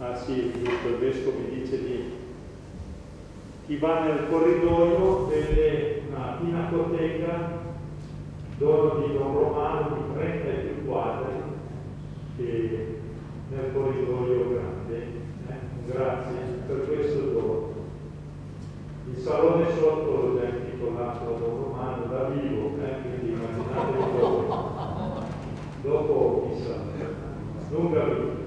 [0.00, 2.12] Ah sì, giusto, il vescovo mi dice di
[3.66, 7.58] chi va nel corridoio vede una pinacoteca
[8.58, 11.32] dono di Don Romano di 30 e più quadri
[12.36, 13.00] che
[13.50, 14.96] nel corridoio grande.
[15.48, 15.92] Eh?
[15.92, 17.72] Grazie per questo dono.
[19.12, 23.00] Il salone sotto lo è intitolato Don Romano da vivo, eh?
[23.02, 24.46] quindi immaginate voi.
[25.82, 26.82] Dopo chissà,
[27.70, 28.37] lunga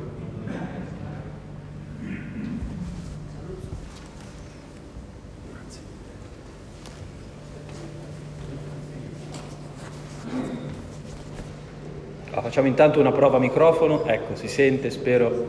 [12.51, 15.47] Facciamo intanto una prova microfono, ecco, si sente, spero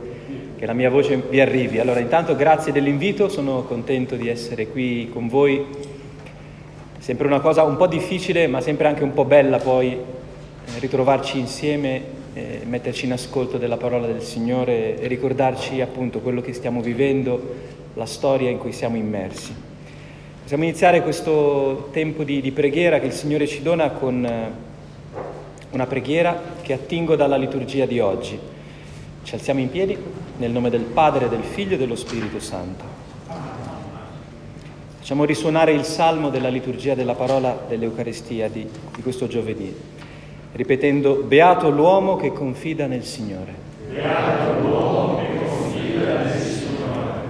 [0.56, 1.80] che la mia voce vi arrivi.
[1.80, 5.66] Allora, intanto grazie dell'invito, sono contento di essere qui con voi.
[7.00, 9.98] Sempre una cosa un po' difficile, ma sempre anche un po' bella poi eh,
[10.78, 12.02] ritrovarci insieme,
[12.34, 17.54] eh, metterci in ascolto della parola del Signore e ricordarci appunto quello che stiamo vivendo,
[17.94, 19.52] la storia in cui siamo immersi.
[20.42, 24.70] Possiamo iniziare questo tempo di, di preghiera che il Signore ci dona con eh,
[25.72, 28.38] una preghiera che attingo dalla liturgia di oggi.
[29.22, 29.96] Ci alziamo in piedi
[30.38, 33.00] nel nome del Padre, del Figlio e dello Spirito Santo.
[34.98, 39.74] Facciamo risuonare il salmo della liturgia della parola dell'Eucaristia di, di questo giovedì,
[40.52, 43.54] ripetendo Beato l'uomo che confida nel Signore.
[43.90, 47.20] Beato l'uomo che confida nel Signore.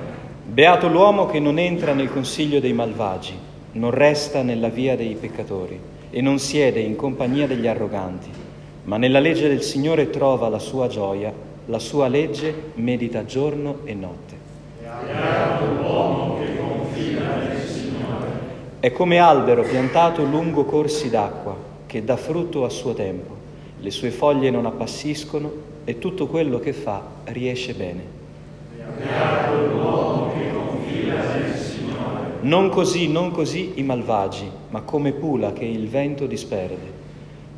[0.45, 3.35] Beato l'uomo che non entra nel consiglio dei malvagi,
[3.73, 8.29] non resta nella via dei peccatori e non siede in compagnia degli arroganti,
[8.85, 11.33] ma nella legge del Signore trova la sua gioia,
[11.67, 14.37] la sua legge medita giorno e notte.
[18.79, 23.35] È come albero piantato lungo corsi d'acqua, che dà frutto a suo tempo,
[23.81, 25.51] le sue foglie non appassiscono
[25.85, 28.21] e tutto quello che fa riesce bene.
[32.41, 37.01] Non così, non così i malvagi, ma come pula che il vento disperde.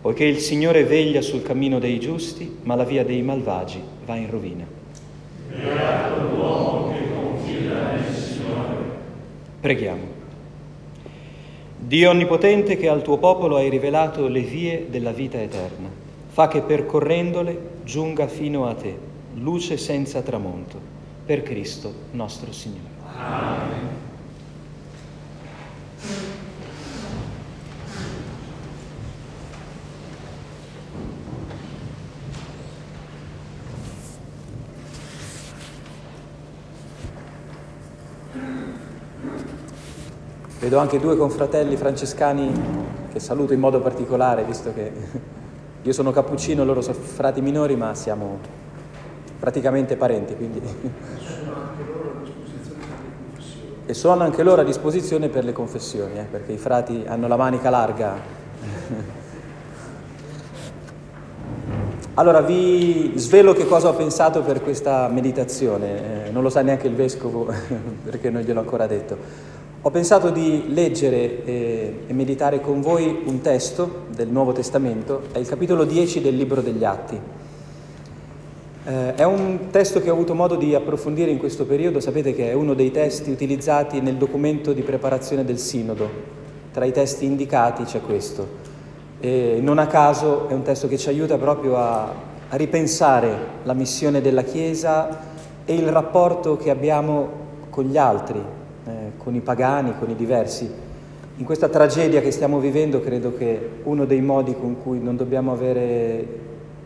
[0.01, 4.29] Poiché il Signore veglia sul cammino dei giusti, ma la via dei malvagi va in
[4.29, 4.67] rovina.
[5.49, 8.77] Beato l'uomo che confida nel Signore.
[9.61, 10.23] Preghiamo.
[11.79, 15.89] Dio Onnipotente che al tuo popolo hai rivelato le vie della vita eterna,
[16.27, 18.99] fa che percorrendole giunga fino a te,
[19.35, 20.81] luce senza tramonto,
[21.25, 22.93] per Cristo nostro Signore.
[23.17, 24.13] Amen.
[40.65, 42.51] Vedo anche due confratelli francescani
[43.13, 44.91] che saluto in modo particolare, visto che
[45.83, 48.39] io sono cappuccino, loro sono frati minori, ma siamo
[49.39, 50.35] praticamente parenti.
[50.35, 50.63] Quindi...
[53.85, 57.37] E sono anche loro a disposizione per le confessioni, eh, perché i frati hanno la
[57.37, 58.15] manica larga.
[62.15, 66.87] Allora vi svelo che cosa ho pensato per questa meditazione, eh, non lo sa neanche
[66.87, 67.53] il vescovo
[68.03, 69.53] perché non gliel'ho ancora detto.
[69.87, 75.37] Ho pensato di leggere e, e, meditare con voi un testo del Nuovo Testamento, è
[75.37, 77.21] il capitolo 10 del Libro degli Atti.
[78.87, 82.49] Eh, è un testo che ho avuto modo di approfondire in questo periodo, sapete che
[82.49, 86.09] è uno dei testi utilizzati nel documento di preparazione del Sinodo.
[86.73, 88.49] Tra i testi indicati c'è questo.
[89.21, 92.11] E non a caso è un testo che ci aiuta proprio a,
[92.49, 95.21] a ripensare la missione della Chiesa
[95.67, 98.64] e il rapporto che abbiamo con gli altri, eh,
[99.25, 100.71] con i pagani, con i diversi.
[101.37, 105.53] In questa tragedia che stiamo vivendo credo che uno dei modi con cui non dobbiamo,
[105.53, 106.27] avere,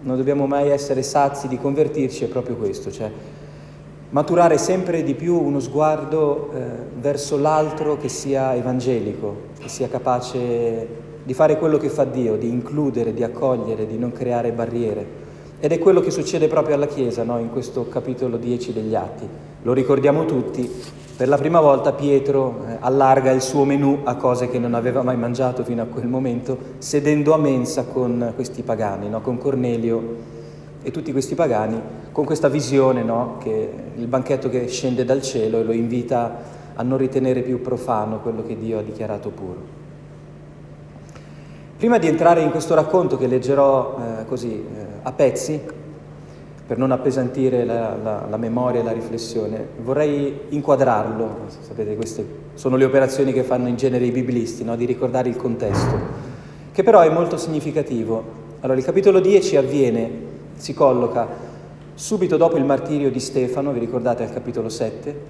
[0.03, 3.11] non dobbiamo mai essere sazi di convertirci è proprio questo, cioè
[4.11, 6.61] maturare sempre di più uno sguardo eh,
[6.99, 10.87] verso l'altro che sia evangelico, che sia capace
[11.23, 15.27] di fare quello che fa Dio, di includere, di accogliere, di non creare barriere.
[15.61, 17.39] Ed è quello che succede proprio alla Chiesa no?
[17.39, 19.29] in questo capitolo 10 degli Atti.
[19.63, 20.71] Lo ricordiamo tutti,
[21.19, 25.03] per la prima volta Pietro eh, allarga il suo menù a cose che non aveva
[25.03, 29.21] mai mangiato fino a quel momento, sedendo a mensa con questi pagani, no?
[29.21, 30.15] con Cornelio
[30.81, 31.81] e tutti questi pagani,
[32.13, 33.35] con questa visione no?
[33.43, 36.37] che il banchetto che scende dal cielo e lo invita
[36.75, 39.77] a non ritenere più profano quello che Dio ha dichiarato puro.
[41.79, 45.61] Prima di entrare in questo racconto che leggerò eh, così eh, a pezzi,
[46.69, 52.27] per non appesantire la, la, la, memoria e la riflessione, vorrei inquadrarlo, sapete queste
[52.57, 54.77] sono le operazioni che fanno in genere i biblisti, no?
[54.77, 55.99] di ricordare il contesto,
[56.71, 58.23] che però è molto significativo.
[58.61, 60.11] Allora il capitolo 10 avviene,
[60.57, 61.27] si colloca
[61.95, 65.21] subito dopo il martirio di Stefano, vi ricordate al capitolo 7,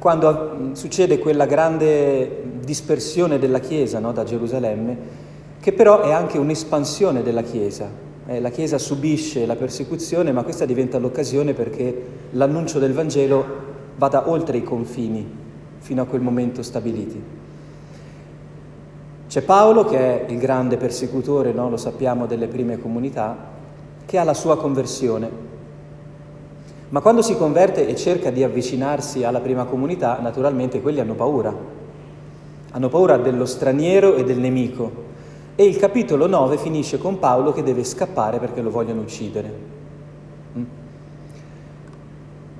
[0.00, 4.96] quando succede quella grande dispersione della Chiesa no, da Gerusalemme,
[5.60, 8.06] che però è anche un'espansione della Chiesa.
[8.28, 13.66] Eh, la Chiesa subisce la persecuzione, ma questa diventa l'occasione perché l'annuncio del Vangelo
[13.96, 15.26] vada oltre i confini
[15.78, 17.20] fino a quel momento stabiliti.
[19.26, 21.68] C'è Paolo che è il grande persecutore, no?
[21.68, 23.36] lo sappiamo, delle prime comunità,
[24.06, 25.46] che ha la sua conversione
[26.90, 31.54] ma quando si converte e cerca di avvicinarsi alla prima comunità, naturalmente quelli hanno paura.
[32.70, 35.06] Hanno paura dello straniero e del nemico.
[35.60, 39.52] E il capitolo 9 finisce con Paolo che deve scappare perché lo vogliono uccidere.
[40.56, 40.62] Mm.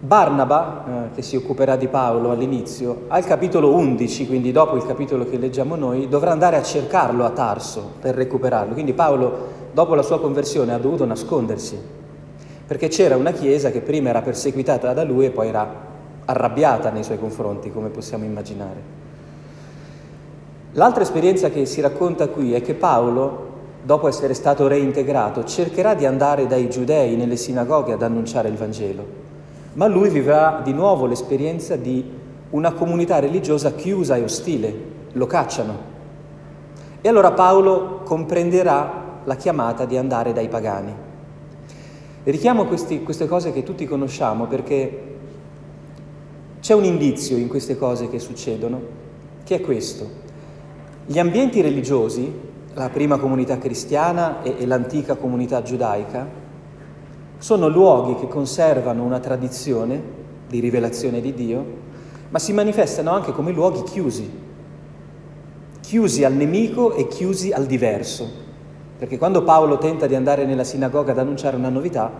[0.01, 5.25] Barnaba, eh, che si occuperà di Paolo all'inizio, al capitolo 11, quindi dopo il capitolo
[5.27, 8.73] che leggiamo noi, dovrà andare a cercarlo a Tarso per recuperarlo.
[8.73, 11.79] Quindi Paolo, dopo la sua conversione, ha dovuto nascondersi
[12.67, 15.73] perché c'era una chiesa che prima era perseguitata da lui e poi era
[16.25, 19.08] arrabbiata nei suoi confronti, come possiamo immaginare.
[20.79, 23.47] L'altra esperienza che si racconta qui è che Paolo,
[23.83, 29.05] dopo essere stato reintegrato, cercherà di andare dai giudei nelle sinagoghe ad annunciare il Vangelo,
[29.73, 32.09] ma lui vivrà di nuovo l'esperienza di
[32.51, 34.75] una comunità religiosa chiusa e ostile,
[35.15, 35.75] lo cacciano.
[37.01, 40.95] E allora Paolo comprenderà la chiamata di andare dai pagani.
[42.23, 45.17] Richiamo questi, queste cose che tutti conosciamo perché
[46.61, 48.81] c'è un indizio in queste cose che succedono,
[49.43, 50.27] che è questo.
[51.11, 52.31] Gli ambienti religiosi,
[52.75, 56.29] la prima comunità cristiana e, e l'antica comunità giudaica,
[57.39, 60.03] sono luoghi che conservano una tradizione
[60.47, 61.65] di rivelazione di Dio,
[62.29, 64.31] ma si manifestano anche come luoghi chiusi,
[65.81, 68.29] chiusi al nemico e chiusi al diverso.
[68.99, 72.13] Perché quando Paolo tenta di andare nella sinagoga ad annunciare una novità,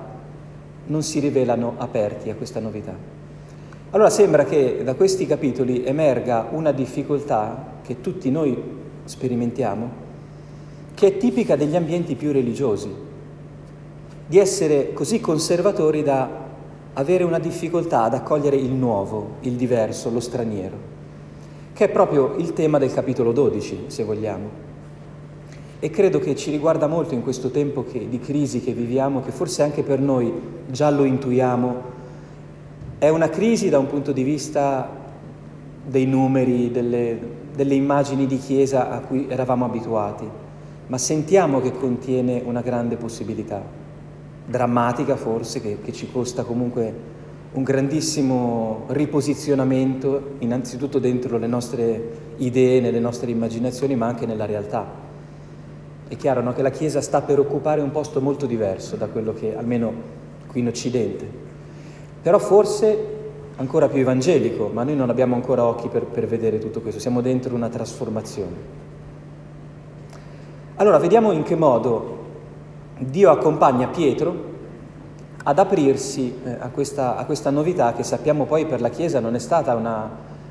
[0.87, 3.18] non si rivelano aperti a questa novità.
[3.91, 8.55] Allora sembra che da questi capitoli emerga una difficoltà che tutti noi
[9.05, 9.91] sperimentiamo,
[10.95, 12.93] che è tipica degli ambienti più religiosi,
[14.27, 16.29] di essere così conservatori da
[16.93, 20.77] avere una difficoltà ad accogliere il nuovo, il diverso, lo straniero,
[21.73, 24.67] che è proprio il tema del capitolo 12, se vogliamo.
[25.81, 29.31] E credo che ci riguarda molto in questo tempo che, di crisi che viviamo, che
[29.31, 30.31] forse anche per noi
[30.67, 31.97] già lo intuiamo.
[33.01, 34.91] È una crisi da un punto di vista
[35.87, 37.17] dei numeri, delle,
[37.55, 40.29] delle immagini di Chiesa a cui eravamo abituati,
[40.89, 43.63] ma sentiamo che contiene una grande possibilità,
[44.45, 46.93] drammatica forse, che, che ci costa comunque
[47.53, 52.03] un grandissimo riposizionamento, innanzitutto dentro le nostre
[52.39, 54.85] idee, nelle nostre immaginazioni, ma anche nella realtà.
[56.09, 59.33] È chiaro no, che la Chiesa sta per occupare un posto molto diverso da quello
[59.35, 59.93] che, almeno
[60.49, 61.47] qui in Occidente,
[62.23, 63.17] però forse
[63.57, 67.21] ancora più evangelico, ma noi non abbiamo ancora occhi per, per vedere tutto questo, siamo
[67.21, 68.87] dentro una trasformazione.
[70.77, 72.17] Allora, vediamo in che modo
[72.99, 74.47] Dio accompagna Pietro
[75.43, 79.35] ad aprirsi eh, a, questa, a, questa, novità che sappiamo poi per la Chiesa non
[79.35, 80.09] è stata una,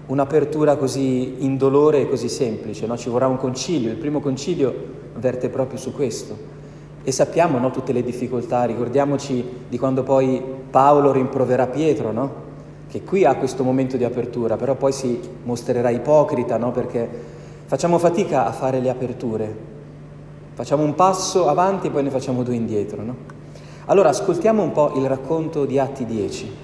[0.07, 2.97] un'apertura così indolore e così semplice, no?
[2.97, 4.73] ci vorrà un concilio, il primo concilio
[5.15, 6.56] verte proprio su questo.
[7.07, 12.33] E sappiamo no, tutte le difficoltà, ricordiamoci di quando poi Paolo rimproverà Pietro, no?
[12.89, 16.71] che qui ha questo momento di apertura, però poi si mostrerà ipocrita, no?
[16.71, 17.07] perché
[17.63, 19.55] facciamo fatica a fare le aperture,
[20.53, 23.01] facciamo un passo avanti e poi ne facciamo due indietro.
[23.85, 26.55] Allora ascoltiamo un po' il racconto di Atti 10,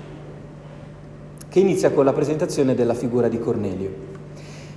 [1.47, 3.89] che inizia con la presentazione della figura di Cornelio.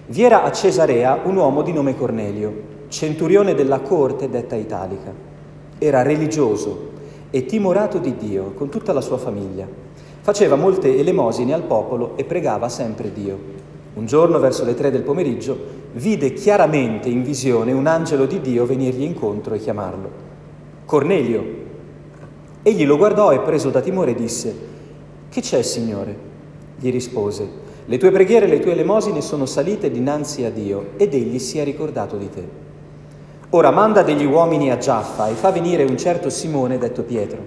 [0.07, 5.35] Vi era a Cesarea un uomo di nome Cornelio centurione della corte detta italica.
[5.79, 6.95] Era religioso
[7.31, 9.69] e timorato di Dio con tutta la sua famiglia.
[10.23, 13.39] Faceva molte elemosine al popolo e pregava sempre Dio.
[13.95, 15.57] Un giorno, verso le tre del pomeriggio,
[15.93, 20.11] vide chiaramente in visione un angelo di Dio venirgli incontro e chiamarlo.
[20.87, 21.45] Cornelio.
[22.63, 24.55] Egli lo guardò e preso da timore disse,
[25.29, 26.17] Che c'è, Signore?
[26.79, 27.49] Gli rispose,
[27.85, 31.59] Le tue preghiere e le tue elemosine sono salite dinanzi a Dio ed egli si
[31.59, 32.66] è ricordato di te.
[33.57, 37.39] Ora manda degli uomini a Giaffa e fa venire un certo Simone detto Pietro.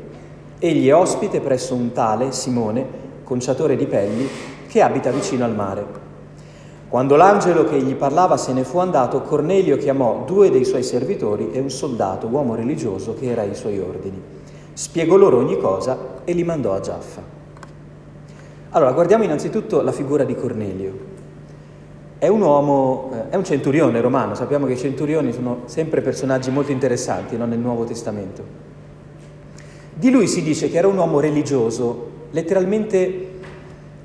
[0.58, 2.84] Egli è ospite presso un tale Simone,
[3.24, 4.28] conciatore di pelli,
[4.68, 5.86] che abita vicino al mare.
[6.88, 11.52] Quando l'angelo che gli parlava se ne fu andato, Cornelio chiamò due dei suoi servitori
[11.52, 14.20] e un soldato, uomo religioso, che era ai suoi ordini.
[14.74, 17.22] Spiegò loro ogni cosa e li mandò a Giaffa.
[18.72, 21.18] Allora, guardiamo innanzitutto la figura di Cornelio.
[22.20, 26.52] È un uomo, eh, è un centurione romano, sappiamo che i centurioni sono sempre personaggi
[26.52, 27.46] molto interessanti no?
[27.46, 28.44] nel Nuovo Testamento.
[29.94, 33.28] Di lui si dice che era un uomo religioso, letteralmente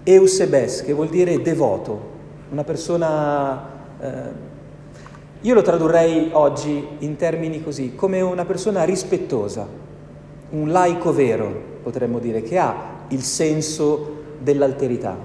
[0.04, 2.00] eusebes, che vuol dire devoto,
[2.50, 3.68] una persona...
[4.00, 4.52] Eh,
[5.40, 9.66] io lo tradurrei oggi in termini così, come una persona rispettosa,
[10.50, 11.52] un laico vero,
[11.82, 12.74] potremmo dire, che ha
[13.08, 15.16] il senso dell'alterità,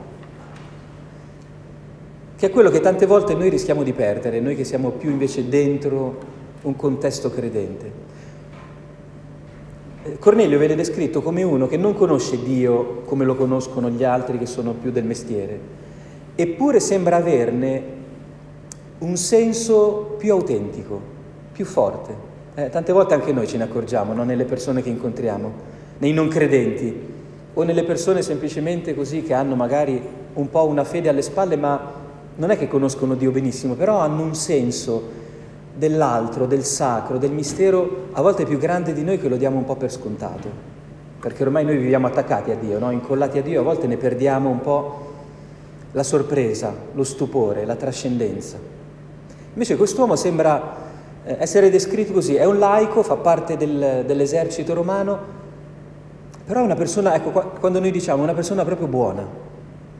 [2.39, 5.49] che è quello che tante volte noi rischiamo di perdere, noi che siamo più invece
[5.49, 6.17] dentro
[6.61, 7.91] un contesto credente.
[10.03, 14.37] Eh, Cornelio viene descritto come uno che non conosce Dio come lo conoscono gli altri
[14.37, 15.59] che sono più del mestiere,
[16.35, 17.83] eppure sembra averne
[18.99, 20.97] un senso più autentico,
[21.51, 22.15] più forte.
[22.55, 24.23] Eh, tante volte anche noi ce ne accorgiamo, no?
[24.23, 25.51] nelle persone che incontriamo,
[25.97, 26.95] nei non credenti
[27.53, 30.01] o nelle persone semplicemente così che hanno magari
[30.35, 34.23] un po' una fede alle spalle, ma non è che conoscono Dio benissimo, però hanno
[34.23, 35.17] un senso
[35.75, 39.65] dell'altro, del sacro, del mistero a volte più grande di noi che lo diamo un
[39.65, 40.49] po' per scontato,
[41.19, 42.91] perché ormai noi viviamo attaccati a Dio, no?
[42.91, 45.07] incollati a Dio, a volte ne perdiamo un po'
[45.93, 48.57] la sorpresa, lo stupore, la trascendenza.
[49.53, 50.75] Invece quest'uomo sembra
[51.23, 55.37] eh, essere descritto così, è un laico, fa parte del, dell'esercito romano,
[56.45, 59.25] però è una persona, ecco, quando noi diciamo una persona proprio buona,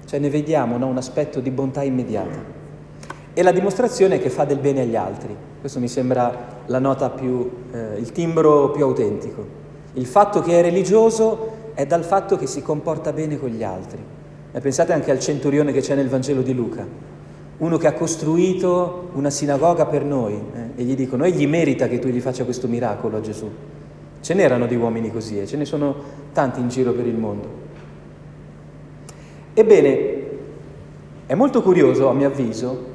[0.10, 0.88] cioè ne vediamo no?
[0.88, 2.44] un aspetto di bontà immediata.
[3.32, 5.36] E la dimostrazione è che fa del bene agli altri.
[5.60, 9.46] Questo mi sembra la nota più, eh, il timbro più autentico.
[9.94, 14.00] Il fatto che è religioso è dal fatto che si comporta bene con gli altri.
[14.52, 16.84] E pensate anche al centurione che c'è nel Vangelo di Luca,
[17.58, 22.00] uno che ha costruito una sinagoga per noi eh, e gli dicono, egli merita che
[22.00, 23.48] tu gli faccia questo miracolo a Gesù.
[24.22, 25.96] Ce n'erano di uomini così e ce ne sono
[26.34, 27.68] tanti in giro per il mondo.
[29.60, 30.28] Ebbene,
[31.26, 32.86] è molto curioso, a mio avviso,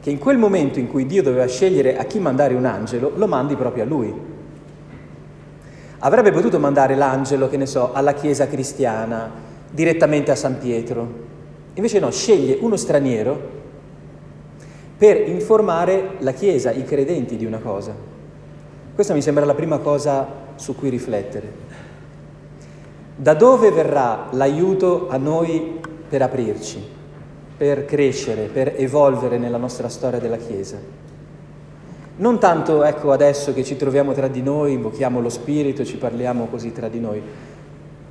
[0.00, 3.28] che in quel momento in cui Dio doveva scegliere a chi mandare un angelo, lo
[3.28, 4.12] mandi proprio a lui.
[6.00, 9.30] Avrebbe potuto mandare l'angelo, che ne so, alla chiesa cristiana,
[9.70, 11.08] direttamente a San Pietro.
[11.74, 13.40] Invece no, sceglie uno straniero
[14.98, 17.94] per informare la chiesa, i credenti di una cosa.
[18.92, 21.66] Questa mi sembra la prima cosa su cui riflettere.
[23.14, 26.82] Da dove verrà l'aiuto a noi per aprirci,
[27.56, 30.78] per crescere, per evolvere nella nostra storia della Chiesa.
[32.16, 36.46] Non tanto, ecco, adesso che ci troviamo tra di noi, invochiamo lo Spirito ci parliamo
[36.46, 37.22] così tra di noi.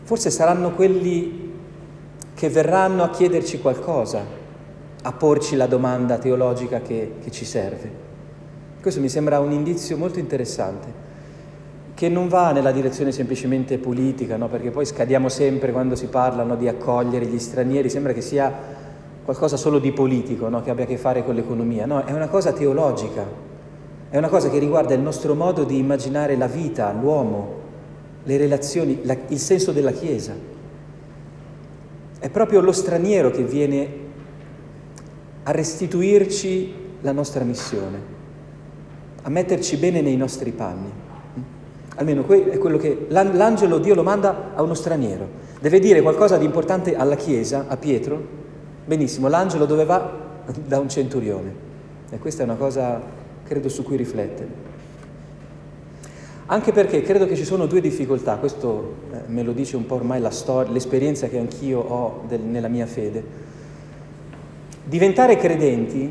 [0.03, 1.53] Forse saranno quelli
[2.33, 4.23] che verranno a chiederci qualcosa,
[5.01, 8.05] a porci la domanda teologica che, che ci serve.
[8.81, 11.06] Questo mi sembra un indizio molto interessante
[11.97, 14.49] che non va nella direzione semplicemente politica, no?
[14.49, 18.53] perché poi scadiamo sempre quando si parlano di accogliere gli stranieri, sembra che sia
[19.23, 20.61] qualcosa solo di politico, no?
[20.61, 23.25] che abbia a che fare con l'economia, no, è una cosa teologica,
[24.11, 27.61] è una cosa che riguarda il nostro modo di immaginare la vita, l'uomo,
[28.21, 30.35] le relazioni, la, il senso della Chiesa.
[32.19, 33.89] È proprio lo straniero che viene
[35.41, 37.99] a restituirci la nostra missione,
[39.23, 41.05] a metterci bene nei nostri panni.
[41.99, 45.27] Almeno è quello che l'angelo Dio lo manda a uno straniero.
[45.59, 48.21] Deve dire qualcosa di importante alla Chiesa, a Pietro.
[48.85, 50.25] Benissimo, l'angelo dove va?
[50.65, 51.65] Da un centurione.
[52.11, 53.01] E questa è una cosa,
[53.43, 54.65] credo, su cui riflettere.
[56.45, 59.95] Anche perché credo che ci sono due difficoltà, questo eh, me lo dice un po'
[59.95, 63.21] ormai la storia, l'esperienza che anch'io ho del, nella mia fede.
[64.85, 66.09] Diventare credenti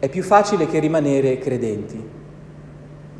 [0.00, 2.20] è più facile che rimanere credenti.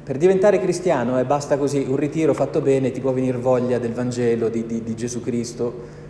[0.04, 3.92] Per diventare cristiano eh, basta così, un ritiro fatto bene, ti può venire voglia del
[3.92, 6.00] Vangelo, di, di, di Gesù Cristo.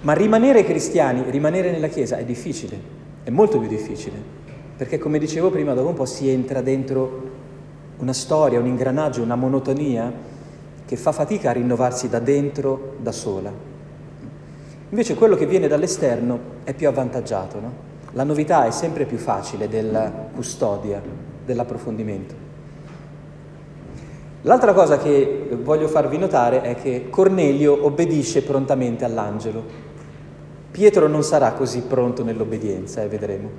[0.00, 2.80] Ma rimanere cristiani, rimanere nella Chiesa è difficile,
[3.24, 4.16] è molto più difficile,
[4.76, 7.30] perché come dicevo prima, dopo un po' si entra dentro
[7.98, 10.10] una storia, un ingranaggio, una monotonia
[10.86, 13.52] che fa fatica a rinnovarsi da dentro, da sola.
[14.88, 17.72] Invece quello che viene dall'esterno è più avvantaggiato, no?
[18.12, 21.02] La novità è sempre più facile della custodia,
[21.44, 22.47] dell'approfondimento.
[24.42, 29.62] L'altra cosa che voglio farvi notare è che Cornelio obbedisce prontamente all'angelo.
[30.70, 33.50] Pietro non sarà così pronto nell'obbedienza, eh, vedremo.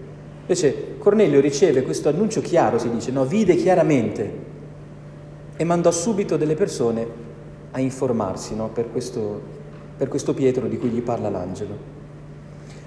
[0.42, 4.48] Invece Cornelio riceve questo annuncio chiaro, si dice, no, vide chiaramente
[5.58, 7.06] e mandò subito delle persone
[7.72, 9.42] a informarsi no, per, questo,
[9.98, 11.98] per questo Pietro di cui gli parla l'angelo.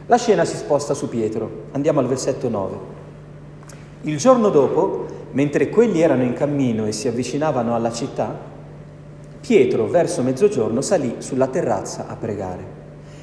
[0.06, 3.00] La scena si sposta su Pietro, andiamo al versetto 9.
[4.02, 8.50] Il giorno dopo Mentre quelli erano in cammino e si avvicinavano alla città,
[9.40, 12.80] Pietro verso mezzogiorno salì sulla terrazza a pregare.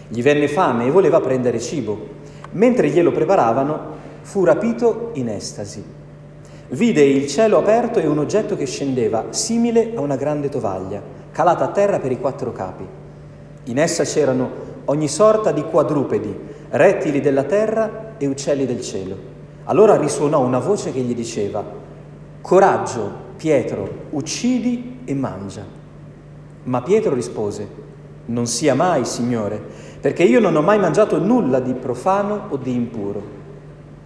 [0.08, 2.18] Gli venne fame e voleva prendere cibo.
[2.52, 5.84] Mentre glielo preparavano, fu rapito in estasi.
[6.70, 11.66] vide il cielo aperto e un oggetto che scendeva, simile a una grande tovaglia, calata
[11.66, 12.86] a terra per i quattro capi.
[13.66, 14.50] In essa c'erano
[14.86, 16.36] ogni sorta di quadrupedi,
[16.72, 19.38] rettili della terra e uccelli del cielo.
[19.70, 21.64] Allora risuonò una voce che gli diceva,
[22.42, 25.64] Coraggio, Pietro, uccidi e mangia.
[26.64, 27.88] Ma Pietro rispose,
[28.26, 29.62] Non sia mai, Signore,
[30.02, 33.38] perché io non ho mai mangiato nulla di profano o di impuro.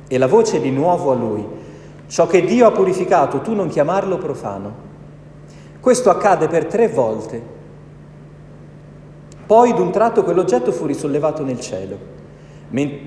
[0.08, 1.46] E la voce di nuovo a lui,
[2.08, 4.72] Ciò che Dio ha purificato, tu non chiamarlo profano.
[5.80, 7.42] Questo accade per tre volte.
[9.48, 11.98] Poi d'un tratto quell'oggetto fu risollevato nel cielo.
[12.70, 13.00] Men-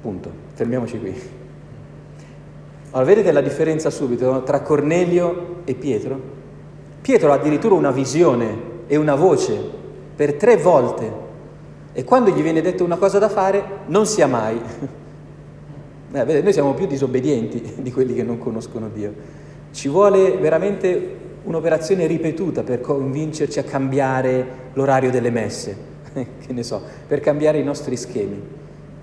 [0.00, 1.40] punto, fermiamoci qui.
[2.94, 6.20] Allora, vedete la differenza subito tra Cornelio e Pietro?
[7.00, 9.58] Pietro ha addirittura una visione e una voce
[10.14, 11.10] per tre volte
[11.94, 14.60] e quando gli viene detto una cosa da fare non sia mai.
[16.14, 19.14] Eh, vedete, noi siamo più disobbedienti di quelli che non conoscono Dio.
[19.70, 25.74] Ci vuole veramente un'operazione ripetuta per convincerci a cambiare l'orario delle messe,
[26.12, 28.42] che ne so, per cambiare i nostri schemi.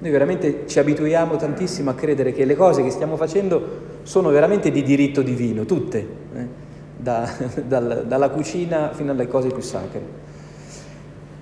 [0.01, 4.72] Noi veramente ci abituiamo tantissimo a credere che le cose che stiamo facendo sono veramente
[4.72, 6.48] di diritto divino, tutte, eh?
[6.96, 7.29] da,
[7.68, 10.27] dal, dalla cucina fino alle cose più sacre.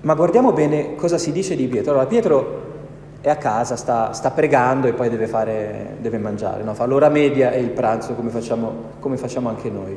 [0.00, 1.92] Ma guardiamo bene cosa si dice di Pietro.
[1.92, 2.66] Allora, Pietro
[3.20, 6.74] è a casa, sta, sta pregando e poi deve, fare, deve mangiare, no?
[6.74, 9.96] fa l'ora media e il pranzo come facciamo, come facciamo anche noi.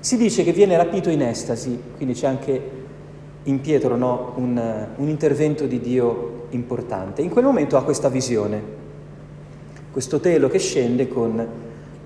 [0.00, 2.70] Si dice che viene rapito in estasi, quindi c'è anche
[3.44, 4.32] in Pietro no?
[4.36, 7.22] un, un intervento di Dio importante.
[7.22, 8.62] In quel momento ha questa visione,
[9.92, 11.46] questo telo che scende con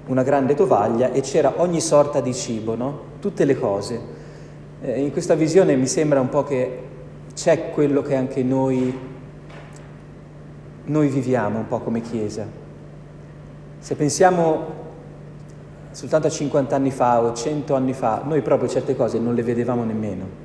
[0.06, 3.00] una grande tovaglia e c'era ogni sorta di cibo, no?
[3.20, 4.00] tutte le cose.
[4.80, 6.78] Eh, in questa visione mi sembra un po' che
[7.34, 9.12] c'è quello che anche noi
[10.86, 12.46] noi viviamo un po' come Chiesa.
[13.78, 14.82] Se pensiamo
[15.92, 19.42] soltanto a 50 anni fa o 100 anni fa, noi proprio certe cose non le
[19.42, 20.42] vedevamo nemmeno.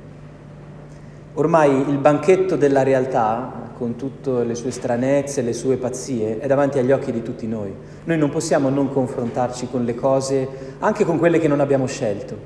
[1.34, 6.78] Ormai il banchetto della realtà, con tutte le sue stranezze, le sue pazzie, è davanti
[6.78, 7.74] agli occhi di tutti noi.
[8.04, 10.46] Noi non possiamo non confrontarci con le cose,
[10.80, 12.36] anche con quelle che non abbiamo scelto,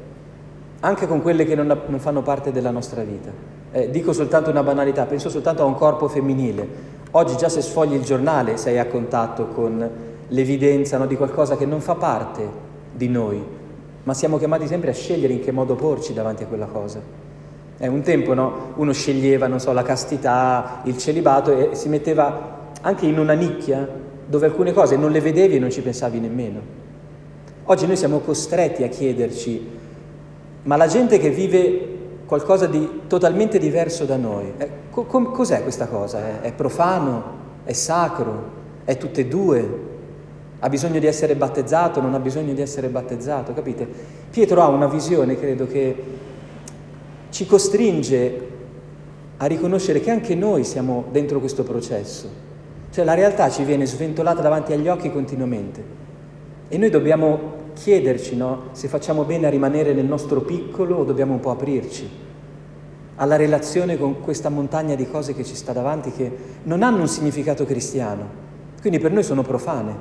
[0.79, 3.33] anche con quelle che non, non fanno parte della nostra vita.
[3.73, 6.69] Eh, dico soltanto una banalità, penso soltanto a un corpo femminile.
[7.11, 9.91] Oggi già se sfogli il giornale sei a contatto con
[10.29, 12.49] l'evidenza no, di qualcosa che non fa parte
[12.93, 13.43] di noi,
[14.05, 17.24] ma siamo chiamati sempre a scegliere in che modo porci davanti a quella cosa.
[17.79, 23.07] Eh, un tempo no, uno sceglieva, so, la castità, il celibato e si metteva anche
[23.07, 23.89] in una nicchia
[24.27, 26.61] dove alcune cose non le vedevi e non ci pensavi nemmeno.
[27.65, 29.69] Oggi noi siamo costretti a chiederci,
[30.63, 31.95] ma la gente che vive
[32.27, 34.53] qualcosa di totalmente diverso da noi.
[34.57, 36.19] Eh, co- cos'è questa cosa?
[36.19, 37.43] È, è profano?
[37.65, 38.63] È sacro?
[38.85, 39.93] È tutte e due?
[40.61, 42.01] Ha bisogno di essere battezzato?
[42.01, 43.53] Non ha bisogno di essere battezzato?
[43.53, 43.87] Capite?
[44.31, 45.95] Pietro ha una visione, credo, che
[47.35, 48.47] ci costringe
[49.39, 52.29] a riconoscere che anche noi siamo dentro questo processo.
[52.93, 55.83] Cioè la realtà ci viene sventolata davanti agli occhi continuamente
[56.69, 61.33] e noi dobbiamo chiederci no, se facciamo bene a rimanere nel nostro piccolo o dobbiamo
[61.33, 62.09] un po' aprirci
[63.17, 66.31] alla relazione con questa montagna di cose che ci sta davanti che
[66.63, 68.29] non hanno un significato cristiano,
[68.81, 69.93] quindi per noi sono profane.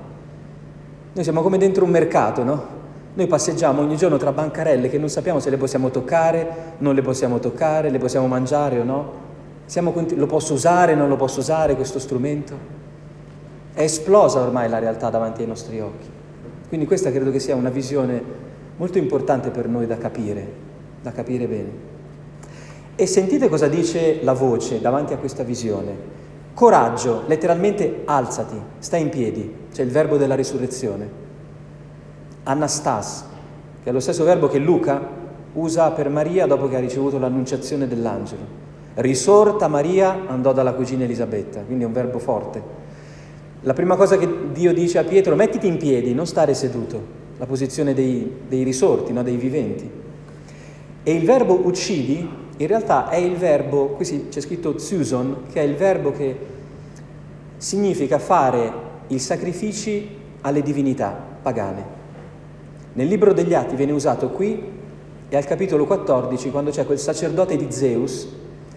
[1.13, 2.81] Noi siamo come dentro un mercato, no?
[3.15, 7.03] Noi passeggiamo ogni giorno tra bancarelle che non sappiamo se le possiamo toccare, non le
[7.03, 9.11] possiamo toccare, le possiamo mangiare o no.
[9.65, 12.81] Siamo, lo posso usare, non lo posso usare questo strumento?
[13.71, 16.09] È esplosa ormai la realtà davanti ai nostri occhi.
[16.67, 18.21] Quindi questa credo che sia una visione
[18.77, 20.47] molto importante per noi da capire,
[21.03, 21.69] da capire bene.
[22.95, 26.21] E sentite cosa dice la voce davanti a questa visione.
[26.55, 31.22] Coraggio, letteralmente alzati, stai in piedi, c'è il verbo della risurrezione.
[32.43, 33.25] Anastas,
[33.83, 35.21] che è lo stesso verbo che Luca
[35.53, 38.61] usa per Maria dopo che ha ricevuto l'annunciazione dell'angelo.
[38.95, 42.61] Risorta Maria andò dalla cugina Elisabetta, quindi è un verbo forte.
[43.61, 47.01] La prima cosa che Dio dice a Pietro, mettiti in piedi, non stare seduto,
[47.37, 49.23] la posizione dei, dei risorti, no?
[49.23, 49.89] dei viventi.
[51.03, 55.63] E il verbo uccidi in realtà è il verbo, qui c'è scritto zuson, che è
[55.63, 56.37] il verbo che
[57.57, 58.71] significa fare
[59.07, 60.07] i sacrifici
[60.41, 61.92] alle divinità pagane.
[62.93, 64.61] Nel libro degli Atti viene usato qui
[65.27, 68.27] e al capitolo 14, quando c'è quel sacerdote di Zeus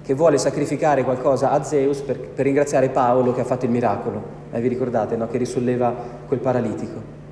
[0.03, 4.23] che vuole sacrificare qualcosa a Zeus per, per ringraziare Paolo che ha fatto il miracolo.
[4.53, 5.27] Eh, vi ricordate, no?
[5.27, 5.95] Che risolleva
[6.27, 7.25] quel paralitico.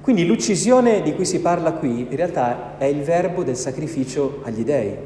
[0.00, 4.64] Quindi l'uccisione di cui si parla qui in realtà è il verbo del sacrificio agli
[4.64, 4.96] dèi.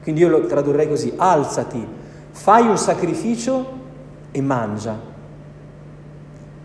[0.00, 1.84] Quindi io lo tradurrei così, alzati,
[2.30, 3.66] fai un sacrificio
[4.30, 4.96] e mangia.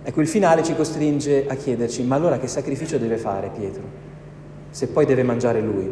[0.04, 3.84] Ecco, il finale ci costringe a chiederci, ma allora che sacrificio deve fare Pietro,
[4.72, 5.92] se poi deve mangiare lui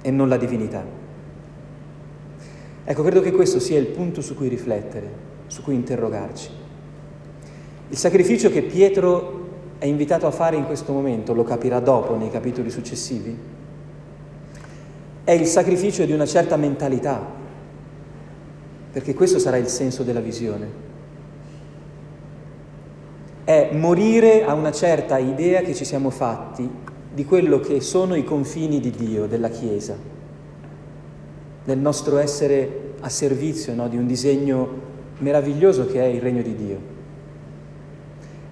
[0.00, 0.82] e non la divinità?
[2.84, 5.10] Ecco, credo che questo sia il punto su cui riflettere,
[5.48, 6.48] su cui interrogarci.
[7.88, 9.44] Il sacrificio che Pietro
[9.78, 13.36] è invitato a fare in questo momento, lo capirà dopo nei capitoli successivi,
[15.22, 17.22] è il sacrificio di una certa mentalità,
[18.90, 20.85] perché questo sarà il senso della visione
[23.46, 26.68] è morire a una certa idea che ci siamo fatti
[27.14, 29.96] di quello che sono i confini di Dio, della Chiesa,
[31.62, 34.68] del nostro essere a servizio no, di un disegno
[35.18, 36.78] meraviglioso che è il regno di Dio.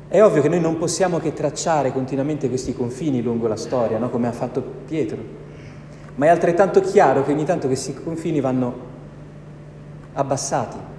[0.06, 4.10] È ovvio che noi non possiamo che tracciare continuamente questi confini lungo la storia, no,
[4.10, 5.18] come ha fatto Pietro,
[6.14, 8.74] ma è altrettanto chiaro che ogni tanto questi confini vanno
[10.12, 10.92] abbassati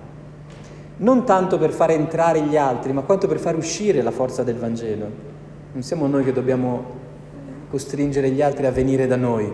[0.97, 4.55] non tanto per fare entrare gli altri, ma quanto per far uscire la forza del
[4.55, 5.33] Vangelo.
[5.73, 7.03] Non siamo noi che dobbiamo
[7.69, 9.51] costringere gli altri a venire da noi,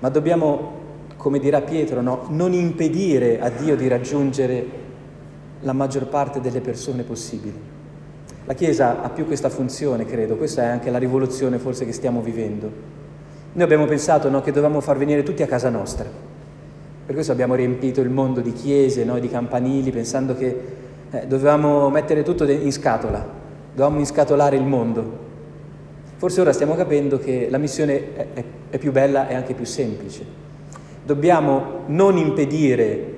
[0.00, 0.72] ma dobbiamo,
[1.16, 2.26] come dirà Pietro, no?
[2.30, 4.84] non impedire a Dio di raggiungere
[5.60, 7.74] la maggior parte delle persone possibili.
[8.44, 12.20] La Chiesa ha più questa funzione, credo, questa è anche la rivoluzione forse che stiamo
[12.20, 12.70] vivendo.
[13.52, 16.08] Noi abbiamo pensato no, che dovevamo far venire tutti a casa nostra,
[17.06, 20.60] per questo abbiamo riempito il mondo di chiese, no, di campanili, pensando che
[21.12, 23.24] eh, dovevamo mettere tutto in scatola,
[23.72, 25.24] dovevamo inscatolare il mondo.
[26.16, 29.64] Forse ora stiamo capendo che la missione è, è, è più bella e anche più
[29.64, 30.24] semplice.
[31.04, 33.14] Dobbiamo non impedire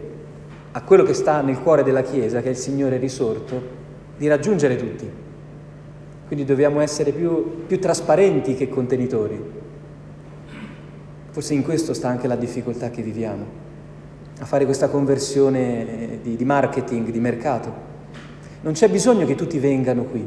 [0.73, 3.63] a quello che sta nel cuore della Chiesa, che è il Signore risorto,
[4.19, 5.11] di raggiungere tutti.
[6.27, 9.43] Quindi dobbiamo essere più, più trasparenti che contenitori.
[11.31, 13.68] Forse in questo sta anche la difficoltà che viviamo
[14.39, 17.87] a fare questa conversione di, di marketing, di mercato.
[18.61, 20.27] Non c'è bisogno che tutti vengano qui,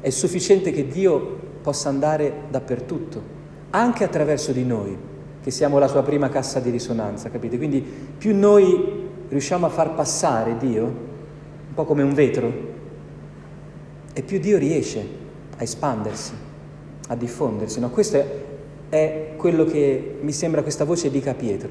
[0.00, 3.34] è sufficiente che Dio possa andare dappertutto,
[3.70, 4.96] anche attraverso di noi,
[5.42, 7.56] che siamo la sua prima cassa di risonanza, capite?
[7.56, 7.84] Quindi
[8.16, 12.52] più noi riusciamo a far passare Dio, un po' come un vetro,
[14.12, 15.06] e più Dio riesce
[15.56, 16.32] a espandersi,
[17.08, 17.80] a diffondersi.
[17.80, 17.90] No?
[17.90, 18.26] Questo è,
[18.88, 21.68] è quello che mi sembra questa voce dica Pietro.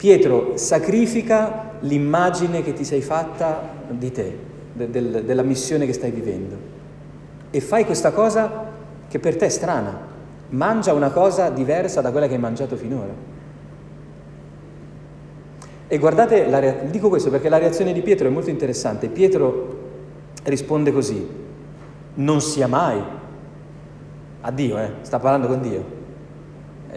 [0.00, 4.38] Pietro sacrifica l'immagine che ti sei fatta di te,
[4.72, 6.56] de, del, della missione che stai vivendo.
[7.50, 8.64] E fai questa cosa
[9.06, 9.94] che per te è strana.
[10.48, 13.12] Mangia una cosa diversa da quella che hai mangiato finora.
[15.86, 19.08] E guardate, la, dico questo perché la reazione di Pietro è molto interessante.
[19.08, 19.78] Pietro
[20.44, 21.28] risponde così,
[22.14, 22.98] non sia mai
[24.40, 24.92] a Dio, eh?
[25.02, 25.99] sta parlando con Dio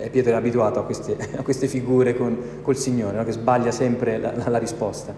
[0.04, 3.24] eh, Pietro è abituato a queste, a queste figure con, col Signore, no?
[3.24, 5.16] che sbaglia sempre la, la, la, risposta.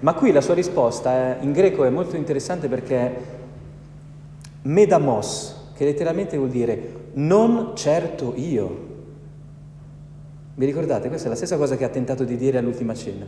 [0.00, 3.16] Ma qui la sua risposta è, in greco è molto interessante perché è
[4.62, 8.84] medamos, che letteralmente vuol dire non certo io.
[10.54, 11.08] Vi ricordate?
[11.08, 13.26] Questa è la stessa cosa che ha tentato di dire all'ultima cena,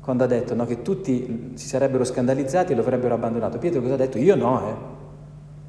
[0.00, 3.58] quando ha detto no, che tutti si sarebbero scandalizzati e lo avrebbero abbandonato.
[3.58, 4.18] Pietro cosa ha detto?
[4.18, 4.92] Io no, eh.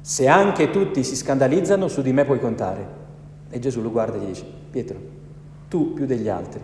[0.02, 3.05] Se anche tutti si scandalizzano, su di me puoi contare.
[3.48, 4.98] E Gesù lo guarda e gli dice, Pietro,
[5.68, 6.60] tu più degli altri.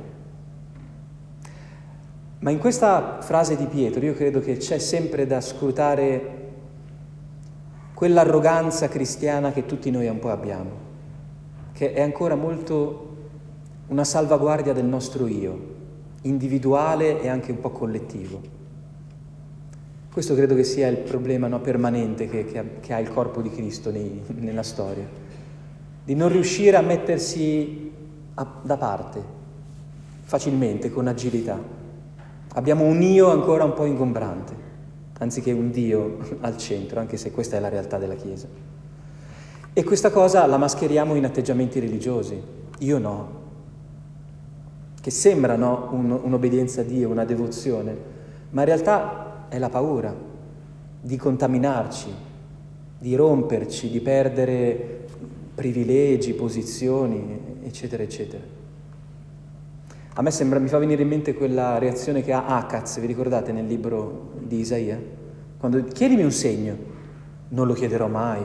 [2.41, 6.41] Ma in questa frase di Pietro io credo che c'è sempre da scrutare
[7.95, 10.71] quell'arroganza cristiana che tutti noi un po' abbiamo,
[11.73, 13.11] che è ancora molto
[13.89, 15.71] una salvaguardia del nostro io,
[16.23, 18.41] individuale e anche un po' collettivo.
[20.13, 23.51] Questo credo che sia il problema no, permanente che, che, che, ha, il corpo di
[23.51, 25.22] Cristo nei, nella storia
[26.05, 27.93] di non riuscire a mettersi
[28.35, 29.41] a, da parte
[30.33, 31.61] facilmente, con agilità.
[32.55, 34.55] Abbiamo un io ancora un po' ingombrante,
[35.19, 38.49] anziché un Dio al centro, anche se questa è la realtà della Chiesa.
[39.75, 42.41] E questa cosa la mascheriamo in atteggiamenti religiosi,
[42.79, 43.41] io no,
[45.01, 47.97] che sembrano un, un'obbedienza a Dio, una devozione,
[48.51, 50.15] ma in realtà è la paura
[51.01, 52.15] di contaminarci,
[52.99, 55.02] di romperci, di perdere
[55.55, 58.43] privilegi, posizioni, eccetera, eccetera.
[60.15, 63.53] A me sembra, mi fa venire in mente quella reazione che ha Acaz, vi ricordate
[63.53, 65.01] nel libro di Isaia?
[65.59, 66.77] Quando chiedimi un segno,
[67.49, 68.43] non lo chiederò mai.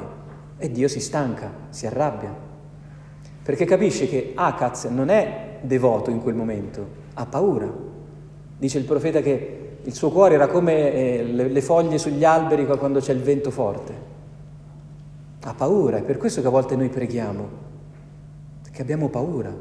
[0.58, 2.34] E Dio si stanca, si arrabbia,
[3.44, 7.72] perché capisce che Acaz non è devoto in quel momento, ha paura.
[8.58, 13.00] Dice il profeta che il suo cuore era come eh, le foglie sugli alberi quando
[13.00, 14.16] c'è il vento forte
[15.48, 17.48] ha paura, è per questo che a volte noi preghiamo,
[18.64, 19.56] perché abbiamo paura,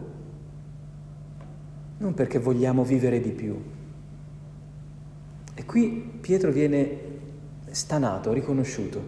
[1.98, 3.56] non perché vogliamo vivere di più.
[5.54, 6.98] E qui Pietro viene
[7.70, 9.00] stanato, riconosciuto.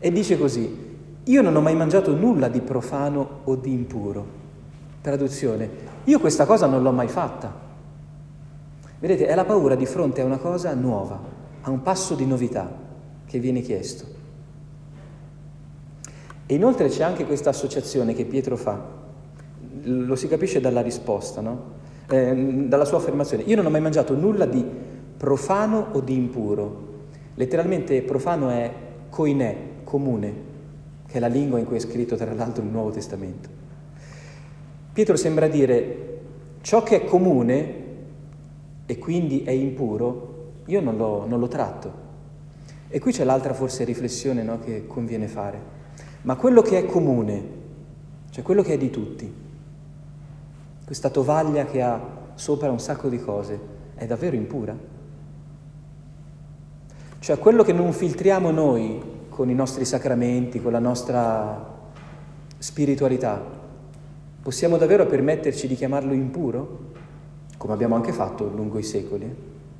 [0.00, 0.86] E dice così,
[1.22, 4.26] io non ho mai mangiato nulla di profano o di impuro.
[5.00, 5.70] Traduzione,
[6.02, 7.66] io questa cosa non l'ho mai fatta.
[8.98, 11.20] Vedete, è la paura di fronte a una cosa nuova,
[11.60, 12.68] a un passo di novità
[13.24, 14.17] che viene chiesto.
[16.50, 18.82] E inoltre c'è anche questa associazione che Pietro fa,
[19.82, 21.76] lo si capisce dalla risposta, no?
[22.08, 23.42] eh, dalla sua affermazione.
[23.42, 24.64] Io non ho mai mangiato nulla di
[25.14, 26.86] profano o di impuro.
[27.34, 28.72] Letteralmente profano è
[29.10, 30.34] koinè, comune,
[31.06, 33.50] che è la lingua in cui è scritto tra l'altro il Nuovo Testamento.
[34.90, 36.20] Pietro sembra dire
[36.62, 37.74] ciò che è comune
[38.86, 42.06] e quindi è impuro, io non lo, non lo tratto.
[42.88, 45.76] E qui c'è l'altra forse riflessione no, che conviene fare.
[46.22, 47.42] Ma quello che è comune,
[48.30, 49.32] cioè quello che è di tutti,
[50.84, 52.00] questa tovaglia che ha
[52.34, 53.58] sopra un sacco di cose,
[53.94, 54.76] è davvero impura?
[57.18, 61.76] Cioè quello che non filtriamo noi con i nostri sacramenti, con la nostra
[62.58, 63.56] spiritualità,
[64.48, 66.78] Possiamo davvero permetterci di chiamarlo impuro?
[67.58, 69.26] Come abbiamo anche fatto lungo i secoli,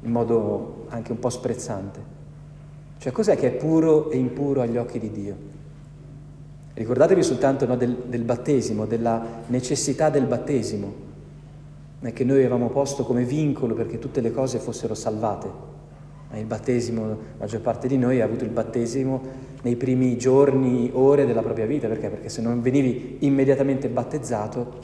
[0.02, 2.00] in modo anche un po' sprezzante.
[2.98, 5.36] Cioè cos'è che è puro e impuro agli occhi di Dio?
[6.78, 11.06] Ricordatevi soltanto no, del, del, battesimo, della necessità del battesimo,
[12.12, 15.48] che noi avevamo posto come vincolo perché tutte le cose fossero salvate.
[16.34, 19.20] Il battesimo, la maggior parte di noi ha avuto il battesimo
[19.62, 22.10] nei primi giorni, ore della propria vita, perché?
[22.10, 24.78] Perché se non venivi immediatamente battezzato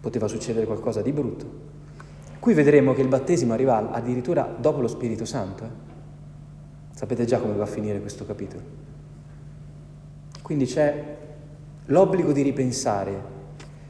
[0.00, 1.46] poteva succedere qualcosa di brutto.
[2.40, 5.62] Qui vedremo che il battesimo arriva addirittura dopo lo Spirito Santo.
[5.62, 5.68] Eh?
[6.96, 8.83] Sapete già come va a finire questo capitolo.
[10.44, 11.16] Quindi c'è
[11.86, 13.18] l'obbligo di ripensare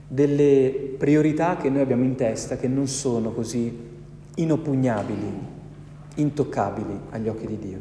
[0.06, 3.76] delle priorità che noi abbiamo in testa che non sono così
[4.36, 5.32] inoppugnabili,
[6.14, 7.78] intoccabili agli occhi di Dio.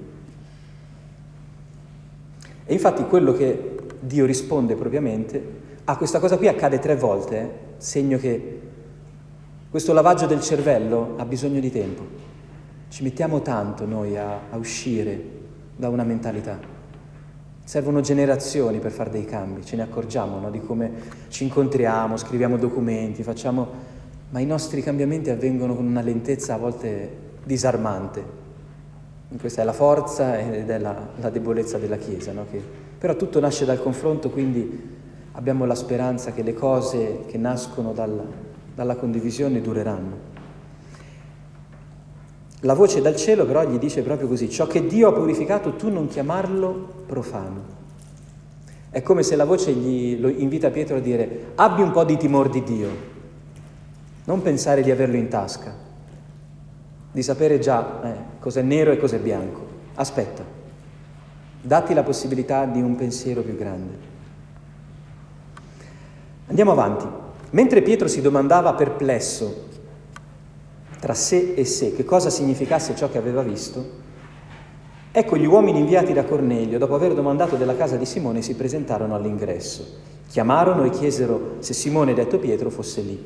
[2.65, 7.49] E infatti quello che Dio risponde propriamente, a questa cosa qui accade tre volte, eh?
[7.77, 8.61] segno che
[9.69, 12.03] questo lavaggio del cervello ha bisogno di tempo.
[12.89, 15.21] Ci mettiamo tanto noi a, a uscire
[15.75, 16.72] da una mentalità.
[17.63, 20.51] Servono generazioni per fare dei cambi, ce ne accorgiamo no?
[20.51, 20.91] di come
[21.29, 23.67] ci incontriamo, scriviamo documenti, facciamo...
[24.29, 27.09] ma i nostri cambiamenti avvengono con una lentezza a volte
[27.43, 28.41] disarmante.
[29.39, 32.45] Questa è la forza ed è la, la debolezza della Chiesa, no?
[32.51, 32.61] che,
[32.97, 34.91] però tutto nasce dal confronto, quindi
[35.31, 38.23] abbiamo la speranza che le cose che nascono dalla,
[38.75, 40.32] dalla condivisione dureranno.
[42.63, 45.89] La voce dal cielo però gli dice proprio così, ciò che Dio ha purificato tu
[45.89, 47.81] non chiamarlo profano.
[48.89, 52.15] È come se la voce gli lo invita Pietro a dire abbi un po' di
[52.15, 52.89] timore di Dio,
[54.25, 55.73] non pensare di averlo in tasca,
[57.11, 59.67] di sapere già eh, cos'è nero e cos'è bianco.
[59.95, 60.43] Aspetta,
[61.59, 64.11] datti la possibilità di un pensiero più grande.
[66.47, 67.05] Andiamo avanti.
[67.49, 69.71] Mentre Pietro si domandava perplesso
[71.03, 73.85] tra sé e sé che cosa significasse ciò che aveva visto,
[75.11, 79.13] ecco gli uomini inviati da Cornelio, dopo aver domandato della casa di Simone, si presentarono
[79.13, 79.85] all'ingresso.
[80.29, 83.21] Chiamarono e chiesero se Simone, detto Pietro, fosse lì.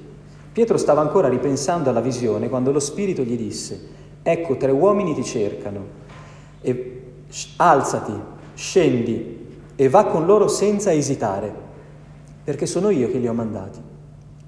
[0.51, 3.79] Pietro stava ancora ripensando alla visione quando lo Spirito gli disse,
[4.23, 5.85] ecco tre uomini ti cercano,
[6.61, 7.01] e
[7.57, 8.13] alzati,
[8.55, 11.53] scendi e va con loro senza esitare,
[12.43, 13.86] perché sono io che li ho mandati.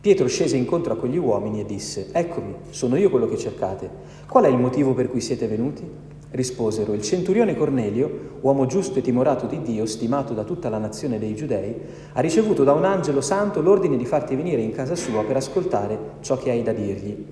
[0.01, 3.89] Pietro scese incontro a quegli uomini e disse, eccomi, sono io quello che cercate.
[4.27, 5.83] Qual è il motivo per cui siete venuti?
[6.31, 11.19] Risposero, il centurione Cornelio, uomo giusto e timorato di Dio, stimato da tutta la nazione
[11.19, 11.75] dei giudei,
[12.13, 15.97] ha ricevuto da un angelo santo l'ordine di farti venire in casa sua per ascoltare
[16.21, 17.25] ciò che hai da dirgli.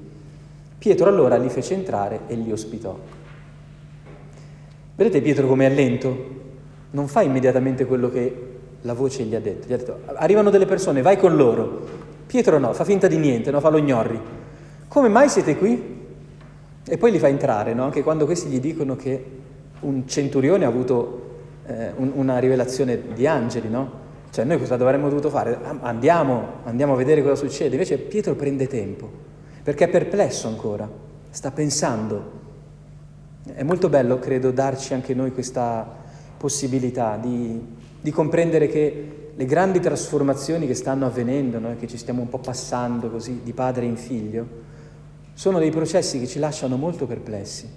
[0.78, 2.98] Pietro allora li fece entrare e li ospitò.
[4.96, 6.36] Vedete Pietro come è lento?
[6.92, 8.46] Non fa immediatamente quello che
[8.82, 9.68] la voce gli ha detto.
[9.68, 11.97] Gli ha detto, arrivano delle persone, vai con loro.
[12.28, 13.60] Pietro no, fa finta di niente, no?
[13.60, 14.20] fa lo gnorri.
[14.88, 15.96] Come mai siete qui?
[16.86, 17.86] E poi li fa entrare, no?
[17.86, 19.26] anche quando questi gli dicono che
[19.80, 21.28] un centurione ha avuto
[21.66, 24.06] eh, un, una rivelazione di angeli, no?
[24.32, 25.58] Cioè noi cosa dovremmo dovuto fare?
[25.82, 27.72] Andiamo, andiamo a vedere cosa succede.
[27.72, 29.10] Invece Pietro prende tempo,
[29.64, 30.90] perché è perplesso ancora,
[31.30, 32.36] sta pensando.
[33.44, 35.88] È molto bello, credo, darci anche noi questa
[36.38, 37.60] possibilità di,
[38.02, 41.76] di comprendere che le grandi trasformazioni che stanno avvenendo, no?
[41.78, 44.48] che ci stiamo un po' passando così di padre in figlio,
[45.36, 47.70] sono dei processi che ci lasciano molto perplessi.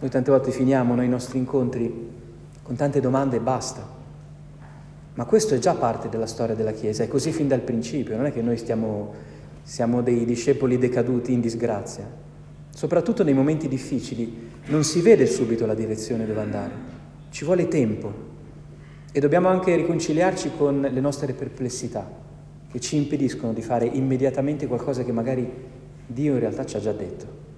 [0.00, 2.08] Noi tante volte finiamo noi, i nostri incontri
[2.64, 3.86] con tante domande e basta.
[5.14, 8.26] Ma questo è già parte della storia della Chiesa, è così fin dal principio, non
[8.26, 9.14] è che noi stiamo,
[9.62, 12.04] siamo dei discepoli decaduti in disgrazia.
[12.74, 16.72] Soprattutto nei momenti difficili non si vede subito la direzione dove andare,
[17.30, 18.29] ci vuole tempo
[19.12, 22.08] e dobbiamo anche riconciliarci con le nostre perplessità
[22.70, 25.50] che ci impediscono di fare immediatamente qualcosa che magari
[26.06, 27.48] Dio in realtà ci ha già detto.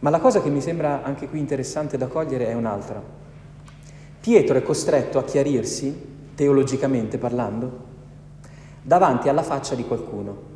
[0.00, 3.02] Ma la cosa che mi sembra anche qui interessante da cogliere è un'altra.
[4.20, 7.90] Pietro è costretto a chiarirsi, teologicamente parlando,
[8.82, 10.50] davanti alla faccia di qualcuno.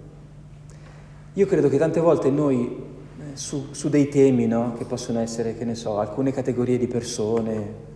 [1.34, 2.66] Io credo che tante volte noi
[3.18, 6.86] eh, su, su dei temi, no, che possono essere, che ne so, alcune categorie di
[6.86, 7.94] persone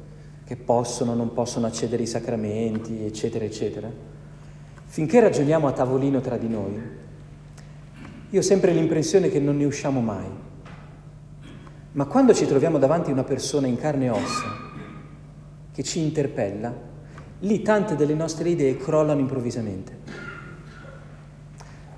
[0.50, 3.88] che possono o non possono accedere ai sacramenti, eccetera, eccetera,
[4.84, 6.76] finché ragioniamo a tavolino tra di noi,
[8.30, 10.26] io ho sempre l'impressione che non ne usciamo mai.
[11.92, 14.48] Ma quando ci troviamo davanti a una persona in carne e ossa
[15.70, 16.74] che ci interpella,
[17.38, 19.98] lì tante delle nostre idee crollano improvvisamente.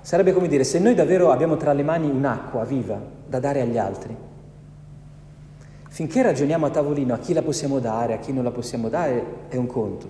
[0.01, 3.79] Sarebbe come dire, se noi davvero abbiamo tra le mani un'acqua viva da dare agli
[3.79, 4.15] altri,
[5.93, 9.23] Finché ragioniamo a tavolino a chi la possiamo dare, a chi non la possiamo dare,
[9.47, 10.09] è un conto.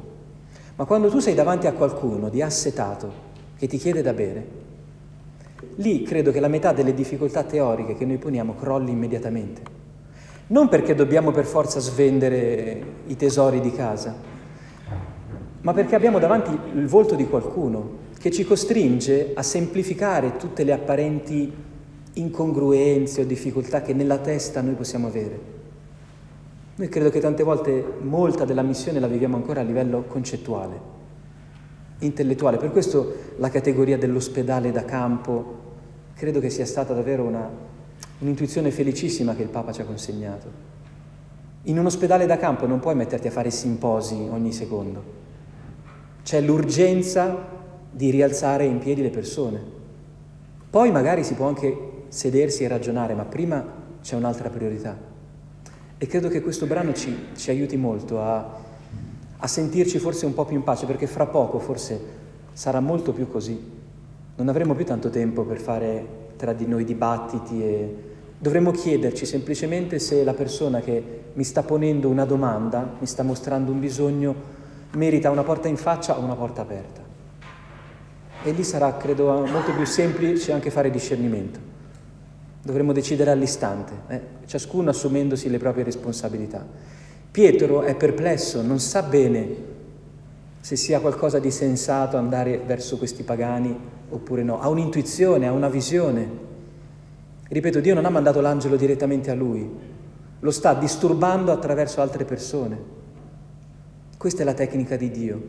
[0.75, 3.11] Ma quando tu sei davanti a qualcuno di assetato
[3.57, 4.47] che ti chiede da bere,
[5.75, 9.61] lì credo che la metà delle difficoltà teoriche che noi poniamo crolli immediatamente.
[10.47, 14.15] Non perché dobbiamo per forza svendere i tesori di casa,
[15.59, 20.71] ma perché abbiamo davanti il volto di qualcuno che ci costringe a semplificare tutte le
[20.71, 21.51] apparenti
[22.13, 25.61] incongruenze o difficoltà che nella testa noi possiamo avere.
[26.75, 30.79] Noi credo che tante volte molta della missione la viviamo ancora a livello concettuale,
[31.99, 32.57] intellettuale.
[32.57, 35.61] Per questo la categoria dell'ospedale da campo
[36.15, 37.47] credo che sia stata davvero una,
[38.17, 40.71] un'intuizione felicissima che il Papa ci ha consegnato.
[41.63, 45.03] In un ospedale da campo non puoi metterti a fare simposi ogni secondo.
[46.23, 47.51] C'è l'urgenza
[47.91, 49.61] di rialzare in piedi le persone.
[50.71, 53.63] Poi magari si può anche sedersi e ragionare, ma prima
[54.01, 55.12] c'è un'altra priorità.
[56.03, 58.45] E credo che questo brano ci, ci aiuti molto a,
[59.37, 61.97] a sentirci forse un po' più in pace, perché fra poco forse
[62.51, 63.57] sarà molto più così.
[64.35, 67.95] Non avremo più tanto tempo per fare tra di noi dibattiti e
[68.37, 73.71] dovremmo chiederci semplicemente se la persona che mi sta ponendo una domanda, mi sta mostrando
[73.71, 74.35] un bisogno,
[74.95, 77.01] merita una porta in faccia o una porta aperta.
[78.43, 81.72] E lì sarà, credo, molto più semplice anche fare discernimento.
[82.65, 84.21] Dovremmo decidere all'istante, eh?
[84.45, 86.65] ciascuno assumendosi le proprie responsabilità.
[87.29, 89.71] Pietro è perplesso, non sa bene
[90.61, 93.77] se sia qualcosa di sensato andare verso questi pagani
[94.09, 94.61] oppure no.
[94.61, 96.25] Ha un'intuizione, ha una visione.
[97.49, 99.69] Ripeto, Dio non ha mandato l'angelo direttamente a lui,
[100.39, 102.79] lo sta disturbando attraverso altre persone.
[104.17, 105.41] Questa è la tecnica di Dio,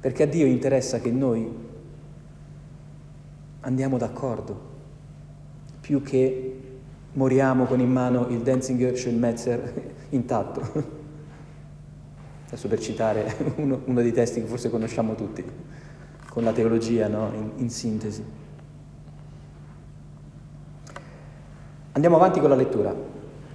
[0.00, 1.54] perché a Dio interessa che noi
[3.60, 4.76] andiamo d'accordo
[5.88, 6.60] più che
[7.14, 9.72] moriamo con in mano il Denzinger Schönmetzer
[10.10, 10.60] intatto.
[12.46, 15.42] Adesso per citare uno, uno, dei testi che forse conosciamo tutti,
[16.28, 17.30] con la teologia no?
[17.34, 18.22] in, in sintesi.
[21.92, 22.94] Andiamo avanti con la lettura.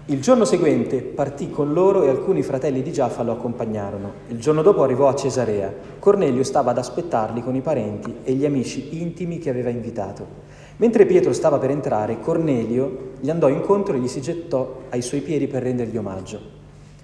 [0.06, 4.12] Il giorno seguente partì con loro e alcuni fratelli di Giaffa lo accompagnarono.
[4.30, 5.72] Il giorno dopo arrivò a Cesarea.
[6.00, 10.63] Cornelio stava ad aspettarli con i parenti e gli amici intimi che aveva invitato.
[10.78, 15.22] Mentre Pietro stava per entrare, Cornelio gli andò incontro e gli si gettò ai suoi
[15.22, 16.40] piedi per rendergli omaggio.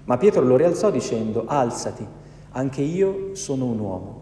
[0.05, 2.05] Ma Pietro lo rialzò dicendo, alzati,
[2.51, 4.21] anche io sono un uomo.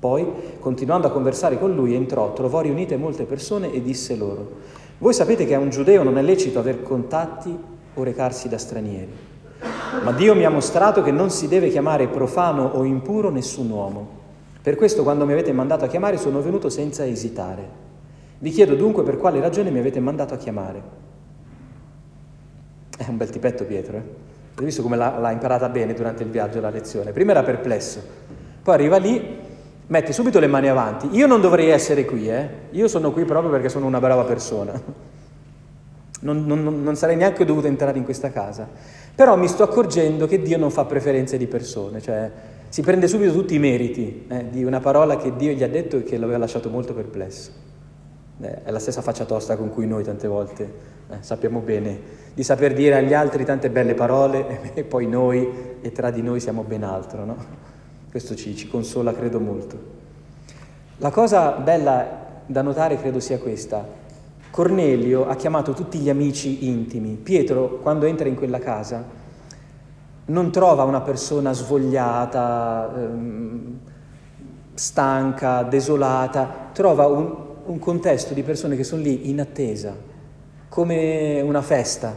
[0.00, 0.26] Poi,
[0.58, 4.50] continuando a conversare con lui, entrò, trovò riunite molte persone e disse loro,
[4.98, 7.56] voi sapete che a un giudeo non è lecito aver contatti
[7.94, 9.12] o recarsi da stranieri.
[10.02, 14.08] Ma Dio mi ha mostrato che non si deve chiamare profano o impuro nessun uomo.
[14.60, 17.90] Per questo quando mi avete mandato a chiamare sono venuto senza esitare.
[18.42, 20.82] Vi chiedo dunque per quale ragione mi avete mandato a chiamare.
[22.98, 24.02] È un bel tipetto Pietro, eh?
[24.56, 27.12] Hai visto come l'ha, l'ha imparata bene durante il viaggio la lezione?
[27.12, 28.02] Prima era perplesso,
[28.60, 29.38] poi arriva lì,
[29.86, 31.06] mette subito le mani avanti.
[31.12, 32.48] Io non dovrei essere qui, eh?
[32.70, 34.72] Io sono qui proprio perché sono una brava persona.
[36.22, 38.68] Non, non, non, sarei neanche dovuto entrare in questa casa.
[39.14, 42.28] Però mi sto accorgendo che Dio non fa preferenze di persone, cioè
[42.68, 45.98] si prende subito tutti i meriti eh, di una parola che Dio gli ha detto
[45.98, 47.70] e che lo aveva lasciato molto perplesso.
[48.42, 50.64] Eh, è la stessa faccia tosta con cui noi tante volte
[51.08, 55.92] eh, sappiamo bene di saper dire agli altri tante belle parole e poi noi e
[55.92, 57.36] tra di noi siamo ben altro, no?
[58.10, 59.78] Questo ci, ci consola, credo, molto.
[60.98, 63.86] La cosa bella da notare credo sia questa.
[64.50, 67.14] Cornelio ha chiamato tutti gli amici intimi.
[67.14, 69.02] Pietro, quando entra in quella casa,
[70.26, 73.78] non trova una persona svogliata, ehm,
[74.74, 79.94] stanca, desolata, trova un, un contesto di persone che sono lì in attesa,
[80.68, 82.14] come una festa.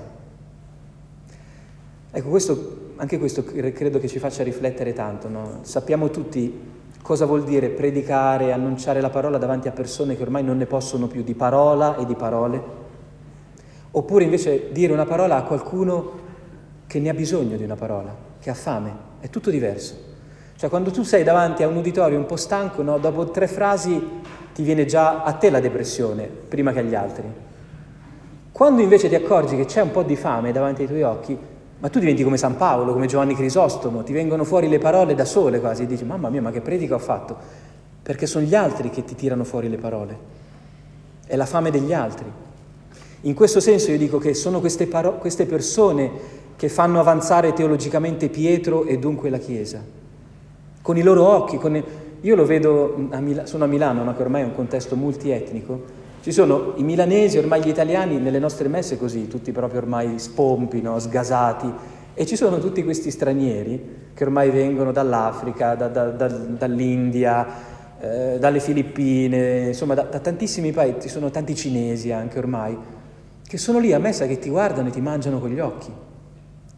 [2.12, 5.28] Ecco, questo, anche questo credo che ci faccia riflettere tanto.
[5.28, 5.60] No?
[5.62, 10.58] Sappiamo tutti cosa vuol dire predicare, annunciare la parola davanti a persone che ormai non
[10.58, 12.64] ne possono più di parola e di parole,
[13.92, 16.24] oppure invece dire una parola a qualcuno
[16.88, 20.14] che ne ha bisogno di una parola, che ha fame, è tutto diverso.
[20.56, 24.02] Cioè quando tu sei davanti a un uditorio un po' stanco, no, dopo tre frasi
[24.56, 27.26] ti viene già a te la depressione, prima che agli altri.
[28.54, 31.38] Quando invece ti accorgi che c'è un po' di fame davanti ai tuoi occhi,
[31.78, 35.26] ma tu diventi come San Paolo, come Giovanni Crisostomo, ti vengono fuori le parole da
[35.26, 37.36] sole quasi, e dici mamma mia ma che predica ho fatto,
[38.02, 40.18] perché sono gli altri che ti tirano fuori le parole,
[41.28, 42.32] è la fame degli altri.
[43.24, 46.12] In questo senso io dico che sono queste, paro- queste persone
[46.56, 49.84] che fanno avanzare teologicamente Pietro e dunque la Chiesa,
[50.82, 51.84] con i loro occhi, con...
[52.26, 54.16] io lo vedo, a Mil- sono a Milano, no?
[54.16, 58.68] che ormai è un contesto multietnico, ci sono i milanesi, ormai gli italiani, nelle nostre
[58.68, 60.98] messe così, tutti proprio ormai spompi, no?
[60.98, 61.72] sgasati,
[62.16, 67.46] e ci sono tutti questi stranieri che ormai vengono dall'Africa, da, da, da, dall'India,
[68.00, 72.76] eh, dalle Filippine, insomma da, tantissimi paesi, ci sono tanti cinesi anche ormai,
[73.48, 75.92] che sono lì a messa che ti guardano e ti mangiano con gli occhi.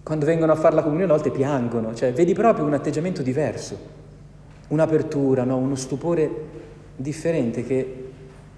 [0.03, 4.06] Quando vengono a fare la comunione a volte piangono, cioè vedi proprio un atteggiamento diverso,
[4.67, 5.57] un'apertura, no?
[5.57, 6.29] uno stupore
[6.95, 8.07] differente che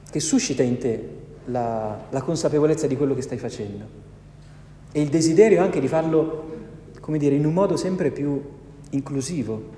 [0.10, 4.08] che suscita in te la, la, consapevolezza di quello che stai facendo
[4.92, 6.58] e il desiderio anche di farlo,
[7.00, 8.42] come dire, in un modo sempre più
[8.92, 9.78] inclusivo,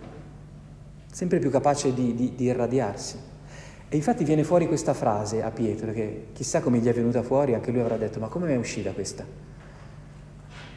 [1.11, 3.17] sempre più capace di, di, di irradiarsi.
[3.89, 7.53] E infatti viene fuori questa frase a Pietro, che chissà come gli è venuta fuori,
[7.53, 9.25] anche lui avrà detto, ma come è uscita questa?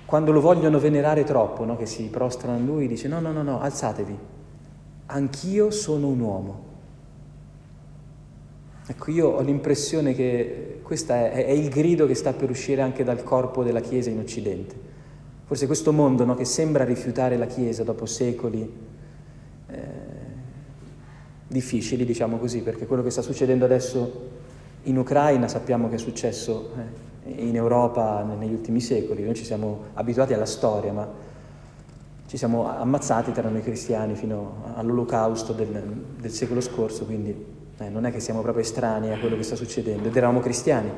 [0.05, 1.77] Quando lo vogliono venerare troppo, no?
[1.77, 4.19] che si prostrano a lui, dice no, no, no, no, alzatevi,
[5.07, 6.73] anch'io sono un uomo.
[8.87, 13.03] Ecco, io ho l'impressione che questo è, è, il grido che sta per uscire anche
[13.03, 14.93] dal corpo della Chiesa in Occidente.
[15.47, 18.71] Forse questo mondo no, che sembra rifiutare la Chiesa dopo secoli
[19.69, 19.79] eh,
[21.47, 24.43] difficili, diciamo così, perché quello che sta succedendo adesso
[24.83, 26.73] in Ucraina sappiamo che è successo
[27.25, 29.25] eh, in Europa negli ultimi secoli.
[29.25, 31.09] Noi ci siamo abituati alla storia, ma
[32.35, 35.71] ci siamo ammazzati tra noi cristiani fino all'olocausto del,
[36.19, 37.33] del secolo scorso, quindi
[37.79, 40.91] eh, non è che siamo proprio estranei a quello che sta succedendo, ed eravamo cristiani,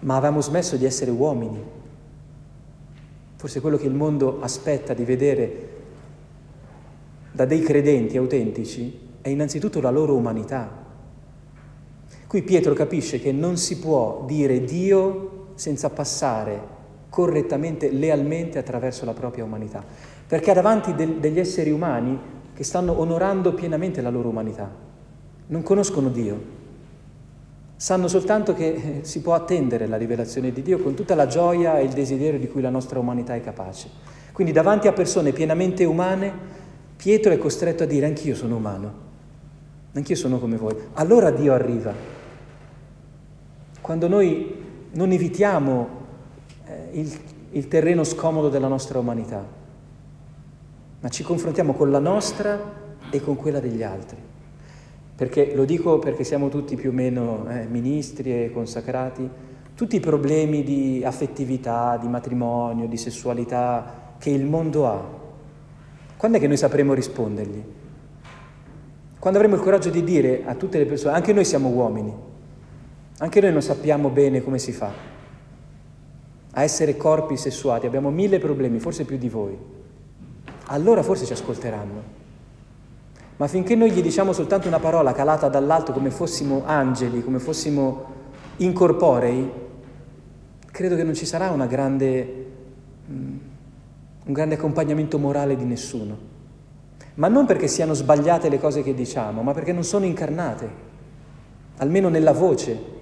[0.00, 1.58] ma avevamo smesso di essere uomini.
[3.36, 5.68] Forse quello che il mondo aspetta di vedere
[7.32, 10.84] da dei credenti autentici è innanzitutto la loro umanità.
[12.26, 16.74] Qui Pietro capisce che non si può dire Dio senza passare
[17.16, 19.82] correttamente, lealmente attraverso la propria umanità,
[20.26, 22.18] perché davanti del, degli esseri umani
[22.52, 24.70] che stanno onorando pienamente la loro umanità.
[25.46, 26.38] Non conoscono Dio.
[27.74, 31.78] Sanno soltanto che eh, si può attendere la rivelazione di Dio con tutta la gioia
[31.78, 33.88] e il desiderio di cui la nostra umanità è capace.
[34.32, 36.30] Quindi davanti a persone pienamente umane,
[36.96, 38.92] Pietro è costretto a dire anch'io sono umano,
[39.94, 40.76] anch'io sono come voi.
[40.92, 41.94] Allora Dio arriva.
[43.80, 46.04] Quando noi non evitiamo
[46.66, 47.18] eh, il,
[47.52, 49.44] il terreno scomodo della nostra umanità,
[51.00, 54.18] ma ci confrontiamo con la nostra e con quella degli altri.
[55.14, 59.28] Perché lo dico perché siamo tutti più o meno eh, ministri e consacrati,
[59.74, 65.04] tutti i problemi di affettività, di matrimonio, di sessualità che il mondo ha,
[66.16, 67.62] quando è che noi sapremo rispondergli?
[69.18, 72.14] Quando avremo il coraggio di dire a tutte le persone, anche noi siamo uomini,
[73.18, 75.15] anche noi non sappiamo bene come si fa
[76.56, 79.56] a essere corpi sessuati, abbiamo mille problemi, forse più di voi
[80.66, 82.14] allora forse ci ascolteranno.
[83.36, 88.14] Ma finché noi gli diciamo soltanto una parola calata dall'alto come fossimo angeli, come fossimo
[88.56, 89.50] incorporei,
[90.70, 92.46] credo che non ci sarà grande,
[93.10, 93.36] mm,
[94.24, 96.34] un grande accompagnamento morale di nessuno.
[97.14, 100.68] Ma non perché siano sbagliate le cose che diciamo, ma perché non sono incarnate,
[101.76, 102.94] almeno nella voce.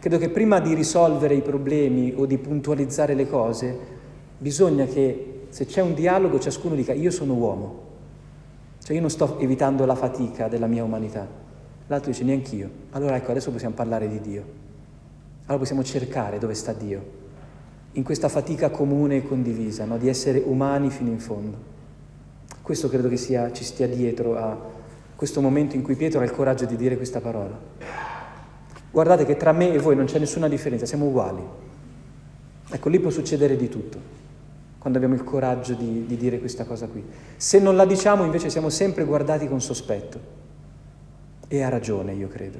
[0.00, 3.78] Credo che prima di risolvere i problemi o di puntualizzare le cose,
[4.38, 7.80] bisogna che se c'è un dialogo ciascuno dica io sono uomo,
[8.82, 11.28] cioè io non sto evitando la fatica della mia umanità,
[11.86, 14.42] l'altro dice neanch'io, allora ecco adesso possiamo parlare di Dio,
[15.42, 17.18] allora possiamo cercare dove sta Dio,
[17.92, 19.98] in questa fatica comune e condivisa, no?
[19.98, 21.58] di essere umani fino in fondo.
[22.62, 24.58] Questo credo che sia, ci stia dietro a
[25.14, 28.08] questo momento in cui Pietro ha il coraggio di dire questa parola
[28.90, 31.42] guardate che tra me e voi non c'è nessuna differenza, siamo uguali.
[32.72, 33.98] Ecco, lì può succedere di tutto,
[34.78, 37.04] quando abbiamo il coraggio di, di dire questa cosa qui.
[37.36, 40.38] Se non la diciamo invece siamo sempre guardati con sospetto.
[41.48, 42.58] E ha ragione, io credo.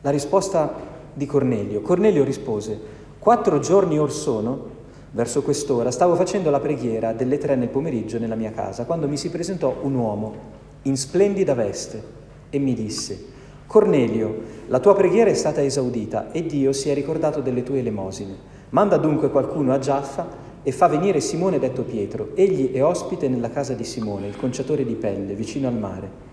[0.00, 0.74] La risposta
[1.12, 1.82] di Cornelio.
[1.82, 2.80] Cornelio rispose,
[3.18, 4.78] quattro giorni or sono,
[5.10, 9.18] verso quest'ora, stavo facendo la preghiera delle tre nel pomeriggio nella mia casa, quando mi
[9.18, 12.02] si presentò un uomo in splendida veste
[12.48, 13.26] e mi disse,
[13.66, 18.34] Cornelio, la tua preghiera è stata esaudita e Dio si è ricordato delle tue elemosine.
[18.70, 20.28] Manda dunque qualcuno a Giaffa
[20.62, 22.30] e fa venire Simone detto Pietro.
[22.34, 26.28] Egli è ospite nella casa di Simone, il conciatore di pelle, vicino al mare.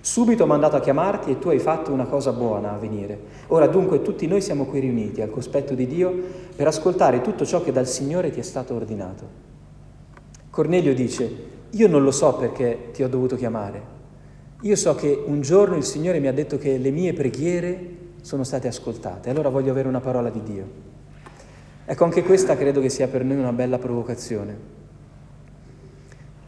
[0.00, 3.18] Subito ho mandato a chiamarti e tu hai fatto una cosa buona a venire.
[3.48, 6.14] Ora dunque tutti noi siamo qui riuniti al cospetto di Dio
[6.54, 9.46] per ascoltare tutto ciò che dal Signore ti è stato ordinato.
[10.50, 13.96] Cornelio dice, io non lo so perché ti ho dovuto chiamare.
[14.62, 18.42] Io so che un giorno il Signore mi ha detto che le mie preghiere sono
[18.42, 20.66] state ascoltate, allora voglio avere una parola di Dio.
[21.84, 24.76] Ecco, anche questa credo che sia per noi una bella provocazione.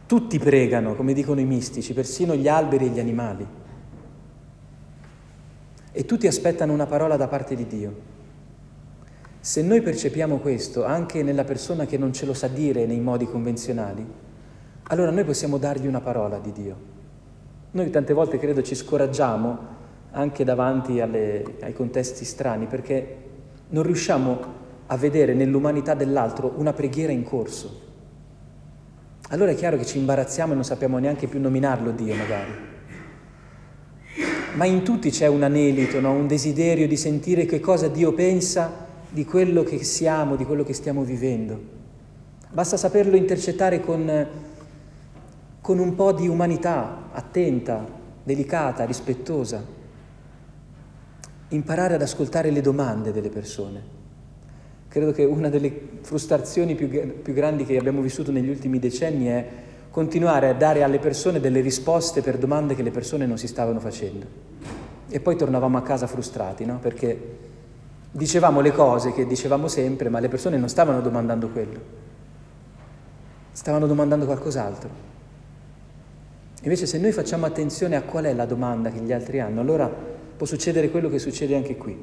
[0.05, 3.47] Tutti pregano, come dicono i mistici, persino gli alberi e gli animali.
[5.93, 7.95] E tutti aspettano una parola da parte di Dio.
[9.39, 13.25] Se noi percepiamo questo anche nella persona che non ce lo sa dire nei modi
[13.25, 14.05] convenzionali,
[14.91, 16.75] allora noi possiamo dargli una parola di Dio.
[17.71, 19.79] Noi tante volte credo ci scoraggiamo
[20.11, 23.15] anche davanti alle, ai contesti strani perché
[23.69, 24.39] non riusciamo
[24.87, 27.89] a vedere nell'umanità dell'altro una preghiera in corso.
[29.29, 32.51] Allora è chiaro che ci imbarazziamo e non sappiamo neanche più nominarlo Dio magari.
[34.55, 36.11] Ma in tutti c'è un anelito, no?
[36.11, 40.73] un desiderio di sentire che cosa Dio pensa di quello che siamo, di quello che
[40.73, 41.79] stiamo vivendo.
[42.49, 44.27] Basta saperlo intercettare con,
[45.71, 47.87] con un po' di umanità attenta,
[48.23, 49.63] delicata, rispettosa.
[51.47, 53.81] Imparare ad ascoltare le domande delle persone.
[54.89, 59.47] Credo che una delle frustrazioni più, più grandi che abbiamo vissuto negli ultimi decenni è
[59.89, 63.79] continuare a dare alle persone delle risposte per domande che le persone non si stavano
[63.79, 64.25] facendo.
[65.07, 66.79] E poi tornavamo a casa frustrati, no?
[66.79, 67.37] Perché
[68.11, 71.79] dicevamo le cose che dicevamo sempre, ma le persone non stavano domandando quello,
[73.53, 75.11] stavano domandando qualcos'altro.
[76.63, 79.87] Invece se noi facciamo attenzione a qual è la domanda che gli altri hanno, allora
[79.87, 81.97] può succedere quello che succede anche qui.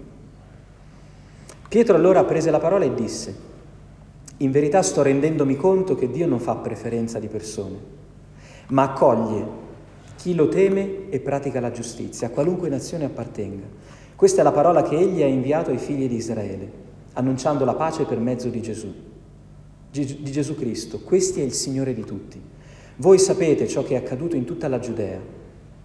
[1.69, 3.37] Pietro allora prese la parola e disse,
[4.39, 7.77] in verità sto rendendomi conto che Dio non fa preferenza di persone,
[8.69, 9.47] ma accoglie
[10.17, 13.67] chi lo teme e pratica la giustizia, a qualunque nazione appartenga.
[14.17, 16.71] Questa è la parola che egli ha inviato ai figli di Israele,
[17.13, 18.93] annunciando la pace per mezzo di Gesù,
[19.91, 21.01] di Gesù Cristo.
[21.01, 22.41] Questi è il Signore di tutti.
[22.99, 25.18] Voi sapete ciò che è accaduto in tutta la Giudea,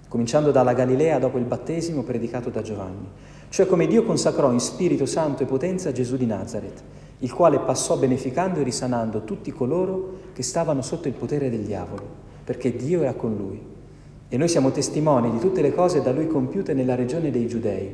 [0.08, 3.08] cominciando dalla Galilea dopo il battesimo predicato da Giovanni
[3.54, 6.82] cioè come Dio consacrò in Spirito Santo e potenza Gesù di Nazareth,
[7.20, 12.02] il quale passò beneficando e risanando tutti coloro che stavano sotto il potere del diavolo,
[12.44, 13.62] perché Dio era con lui.
[14.28, 17.94] E noi siamo testimoni di tutte le cose da lui compiute nella regione dei Giudei.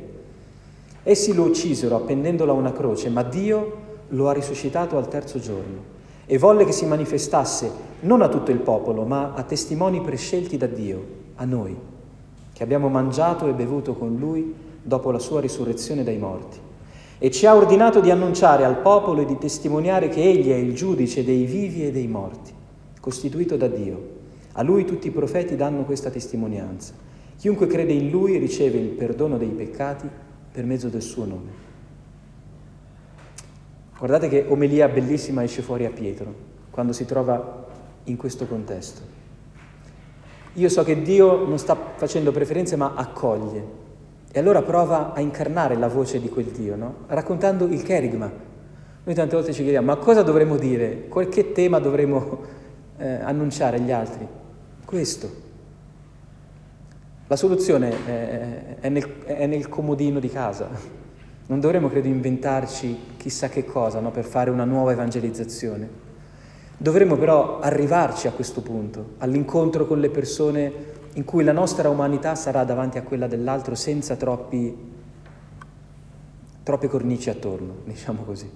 [1.02, 3.72] Essi lo uccisero appendendolo a una croce, ma Dio
[4.08, 5.98] lo ha risuscitato al terzo giorno
[6.32, 7.68] e volle che si manifestasse
[8.02, 11.04] non a tutto il popolo, ma a testimoni prescelti da Dio,
[11.34, 11.76] a noi,
[12.52, 16.56] che abbiamo mangiato e bevuto con lui dopo la sua risurrezione dai morti.
[17.18, 20.72] E ci ha ordinato di annunciare al popolo e di testimoniare che Egli è il
[20.72, 22.52] giudice dei vivi e dei morti,
[23.00, 24.00] costituito da Dio.
[24.52, 26.94] A Lui tutti i profeti danno questa testimonianza.
[27.38, 30.08] Chiunque crede in Lui riceve il perdono dei peccati
[30.52, 31.69] per mezzo del suo nome.
[34.00, 36.32] Guardate che omelia bellissima esce fuori a Pietro
[36.70, 37.66] quando si trova
[38.04, 39.02] in questo contesto.
[40.54, 43.62] Io so che Dio non sta facendo preferenze ma accoglie
[44.32, 46.94] e allora prova a incarnare la voce di quel Dio, no?
[47.08, 48.32] raccontando il kerigma.
[49.04, 51.06] Noi tante volte ci chiediamo, ma cosa dovremmo dire?
[51.08, 52.40] Qualche tema dovremmo
[52.96, 54.26] eh, annunciare agli altri?
[54.82, 55.30] Questo.
[57.26, 60.68] La soluzione è, è, nel, è, nel, comodino di casa.
[61.50, 64.12] Non dovremmo, credo, inventarci chissà che cosa no?
[64.12, 65.88] per fare una nuova evangelizzazione.
[66.76, 70.72] Dovremmo però arrivarci a questo punto, all'incontro con le persone
[71.14, 74.76] in cui la nostra umanità sarà davanti a quella dell'altro senza troppi,
[76.62, 78.48] troppe cornici attorno, diciamo così.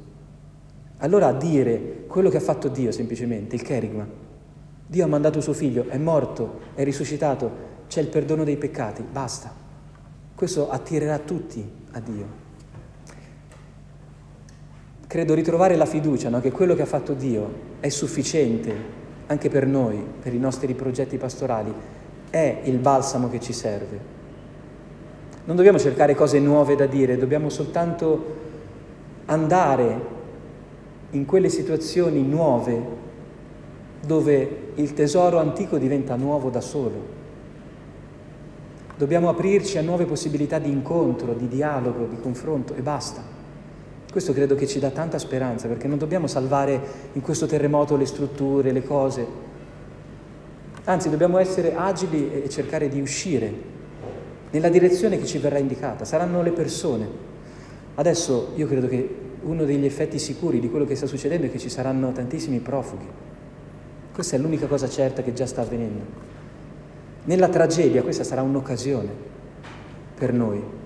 [0.99, 4.07] Allora dire quello che ha fatto Dio semplicemente, il kerigma.
[4.87, 7.51] Dio ha mandato suo figlio, è morto, è risuscitato,
[7.89, 9.53] c'è il perdono dei peccati, basta.
[10.33, 12.43] Questo attirerà tutti a Dio.
[15.15, 16.41] Credo ritrovare la fiducia no?
[16.41, 17.49] che quello che ha fatto Dio
[17.79, 18.75] è sufficiente
[19.27, 21.73] anche per noi, per i nostri progetti pastorali,
[22.31, 24.01] è il balsamo che ci serve.
[25.45, 28.25] Non dobbiamo cercare cose nuove da dire, dobbiamo soltanto
[29.27, 30.01] andare
[31.11, 32.83] in quelle situazioni nuove
[34.05, 37.01] dove il tesoro antico diventa nuovo da solo.
[38.97, 43.34] Dobbiamo aprirci a nuove possibilità di incontro, di dialogo, di confronto e basta.
[44.15, 46.81] Questo credo che ci dà tanta speranza perché non dobbiamo salvare
[47.15, 49.27] in questo terremoto le strutture, le cose.
[50.85, 53.53] Anzi, dobbiamo essere agili e cercare di uscire
[54.53, 56.05] nella direzione che ci verrà indicata.
[56.05, 57.09] Saranno le persone.
[57.97, 61.59] Adesso io credo che uno degli effetti sicuri di quello che sta succedendo è che
[61.59, 63.09] ci saranno tantissimi profughi.
[64.15, 66.05] Questa è l'unica cosa certa che già sta avvenendo.
[67.25, 69.11] Nella tragedia questa sarà un'occasione
[70.15, 70.84] per noi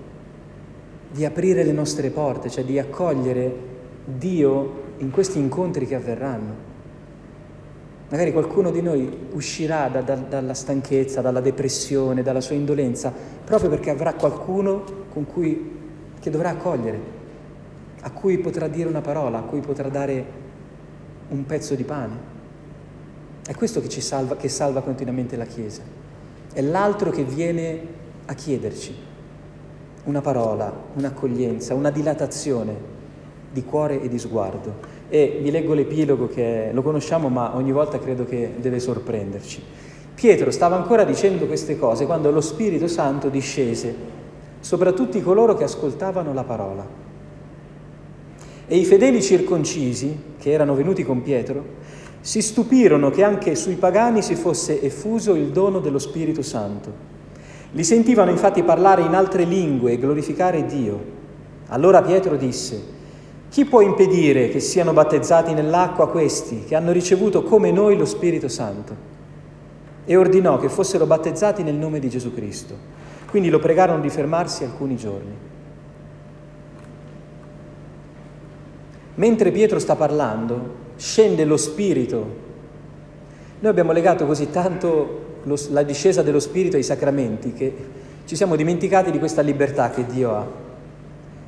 [1.11, 3.67] di aprire le nostre porte, cioè di accogliere
[4.05, 6.67] Dio in questi incontri che avverranno.
[8.09, 13.69] Magari qualcuno di noi uscirà da, da, dalla stanchezza, dalla depressione, dalla sua indolenza, proprio
[13.69, 15.77] perché avrà qualcuno con cui,
[16.19, 16.99] che dovrà accogliere,
[18.01, 20.25] a cui potrà dire una parola, a cui potrà dare
[21.29, 22.37] un pezzo di pane.
[23.45, 25.97] È questo che ci salva, che salva continuamente la Chiesa
[26.53, 27.79] è l'altro che viene
[28.25, 29.07] a chiederci
[30.05, 32.97] una parola, un'accoglienza, una dilatazione
[33.51, 34.97] di cuore e di sguardo.
[35.09, 39.61] E vi leggo l'epilogo che lo conosciamo ma ogni volta credo che deve sorprenderci.
[40.13, 44.17] Pietro stava ancora dicendo queste cose quando lo Spirito Santo discese
[44.59, 46.85] sopra tutti coloro che ascoltavano la parola.
[48.67, 51.77] E i fedeli circoncisi, che erano venuti con Pietro,
[52.21, 57.17] si stupirono che anche sui pagani si fosse effuso il dono dello Spirito Santo.
[57.71, 61.17] Li sentivano infatti parlare in altre lingue e glorificare Dio.
[61.67, 62.97] Allora Pietro disse,
[63.49, 68.47] chi può impedire che siano battezzati nell'acqua questi, che hanno ricevuto come noi lo Spirito
[68.47, 69.07] Santo?
[70.05, 72.75] E ordinò che fossero battezzati nel nome di Gesù Cristo.
[73.29, 75.37] Quindi lo pregarono di fermarsi alcuni giorni.
[79.15, 82.47] Mentre Pietro sta parlando, scende lo Spirito.
[83.59, 87.73] Noi abbiamo legato così tanto lo, la discesa dello Spirito ai sacramenti che
[88.25, 90.45] ci siamo dimenticati di questa libertà che Dio ha,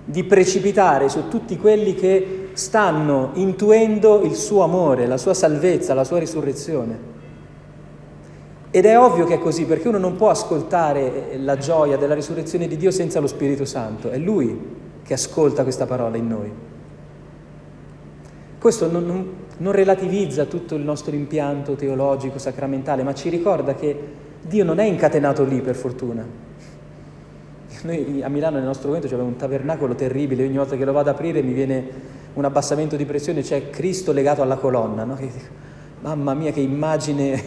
[0.04, 6.04] di precipitare su tutti quelli che stanno intuendo il suo amore, la sua salvezza, la
[6.04, 7.10] sua risurrezione.
[8.72, 12.68] Ed è ovvio che è così, perché uno non può ascoltare la gioia della risurrezione
[12.68, 14.60] di Dio senza lo Spirito Santo, è Lui
[15.04, 16.52] che ascolta questa parola in noi.
[18.62, 24.00] Questo non, non, non relativizza tutto il nostro impianto teologico, sacramentale, ma ci ricorda che
[24.40, 26.24] Dio non è incatenato lì per fortuna.
[27.82, 31.10] Noi a Milano nel nostro momento c'è un tabernacolo terribile, ogni volta che lo vado
[31.10, 31.88] ad aprire mi viene
[32.34, 35.06] un abbassamento di pressione, c'è Cristo legato alla colonna.
[35.06, 35.18] No?
[36.02, 37.44] Mamma mia che immagine,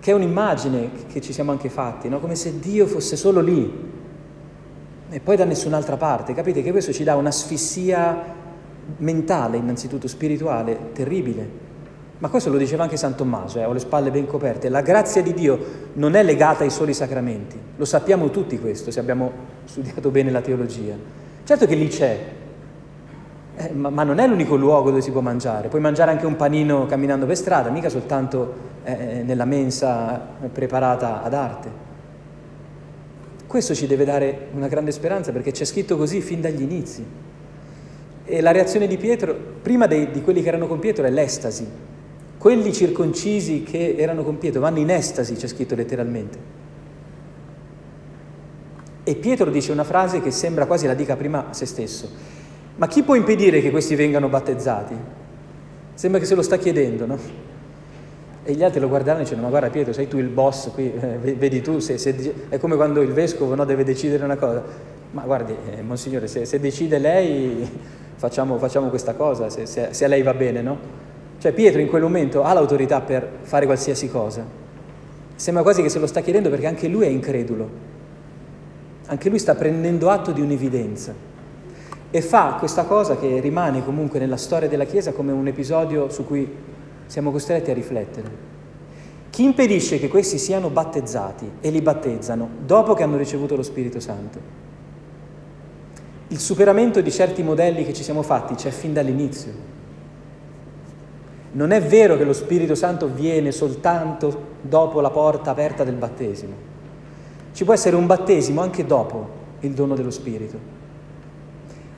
[0.00, 2.20] che è un'immagine che ci siamo anche fatti, no?
[2.20, 3.70] come se Dio fosse solo lì
[5.10, 6.32] e poi da nessun'altra parte.
[6.32, 8.44] Capite che questo ci dà un'asfissia
[8.98, 11.64] mentale, innanzitutto spirituale, terribile.
[12.18, 14.70] Ma questo lo diceva anche San Tommaso, eh, ho le spalle ben coperte.
[14.70, 15.58] La grazia di Dio
[15.94, 19.30] non è legata ai soli sacramenti, lo sappiamo tutti questo se abbiamo
[19.64, 20.94] studiato bene la teologia.
[21.44, 22.18] Certo che lì c'è,
[23.56, 25.68] eh, ma, ma, non è l'unico luogo dove si può mangiare.
[25.68, 30.18] Puoi mangiare anche un panino camminando per strada, mica soltanto eh, nella mensa
[30.50, 31.84] preparata ad arte.
[33.46, 37.04] Questo ci deve dare una grande speranza perché c'è scritto così fin dagli inizi.
[38.26, 41.66] E la reazione di Pietro, prima dei, di quelli che erano con Pietro, è l'estasi.
[42.36, 46.38] Quelli circoncisi che erano con Pietro vanno in estasi, c'è scritto letteralmente.
[49.04, 52.10] E Pietro dice una frase che sembra quasi la dica prima a se stesso.
[52.74, 54.94] Ma chi può impedire che questi vengano battezzati?
[55.94, 57.18] Sembra che se lo sta chiedendo, no?
[58.42, 60.92] E gli altri lo guarderanno e dicono, ma guarda Pietro, sei tu il boss qui,
[60.92, 64.62] eh, vedi tu, se, se, è come quando il vescovo no, deve decidere una cosa.
[65.12, 67.68] Ma guardi, eh, Monsignore, se, se decide lei
[68.16, 71.04] facciamo, facciamo questa cosa, se, se, se a lei va bene, no?
[71.38, 74.44] Cioè Pietro in quel momento ha l'autorità per fare qualsiasi cosa.
[75.34, 77.68] Sembra quasi che se lo sta chiedendo perché anche lui è incredulo.
[79.06, 81.14] Anche lui sta prendendo atto di un'evidenza.
[82.10, 86.24] E fa questa cosa che rimane comunque nella storia della Chiesa come un episodio su
[86.24, 86.50] cui
[87.04, 88.54] siamo costretti a riflettere.
[89.28, 94.00] Chi impedisce che questi siano battezzati e li battezzano dopo che hanno ricevuto lo Spirito
[94.00, 94.65] Santo?
[96.28, 99.74] Il superamento di certi modelli che ci siamo fatti c'è fin dall'inizio.
[101.52, 106.52] Non è vero che lo Spirito Santo viene soltanto dopo la porta aperta del battesimo.
[107.52, 109.28] Ci può essere un battesimo anche dopo
[109.60, 110.58] il dono dello Spirito.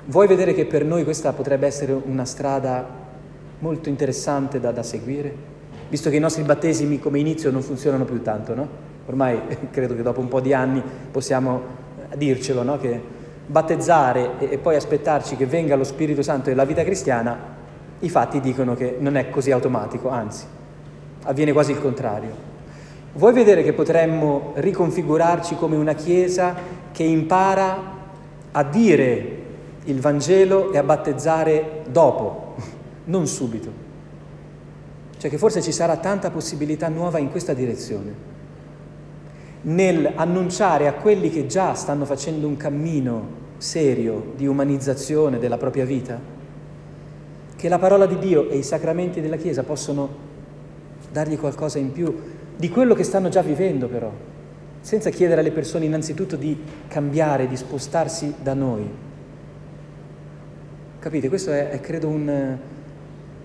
[0.05, 2.87] Vuoi vedere che per noi questa potrebbe essere una strada
[3.61, 5.35] molto interessante da, da seguire?
[5.89, 8.69] Visto che i nostri battesimi come inizio non funzionano più tanto, no?
[9.07, 9.41] Ormai
[9.73, 12.77] credo che dopo un po' di anni possiamo dircelo, no?
[12.79, 13.17] Che
[13.49, 17.57] battezzare e, poi aspettarci che venga lo Spirito Santo nella vita cristiana,
[18.01, 20.45] i fatti dicono che non è così automatico, anzi,
[21.25, 22.47] avviene quasi il contrario.
[23.15, 26.55] Vuoi vedere che potremmo riconfigurarci come una Chiesa
[26.93, 27.97] che impara
[28.53, 29.37] a dire
[29.85, 32.55] il Vangelo e a battezzare dopo,
[33.07, 33.87] non subito?
[35.17, 38.37] Cioè che forse ci sarà tanta possibilità nuova in questa direzione,
[39.63, 45.85] nel annunciare a quelli che già stanno facendo un cammino serio di umanizzazione della propria
[45.85, 46.21] vita,
[47.57, 50.27] che la parola di Dio e i sacramenti della Chiesa possono
[51.11, 52.15] dargli qualcosa in più
[52.57, 54.13] di quello che stanno già vivendo però,
[54.81, 56.57] senza chiedere alle persone innanzitutto di
[56.87, 58.89] cambiare, di spostarsi da noi.
[61.01, 61.29] Capite?
[61.29, 62.59] Questo è, è credo, un,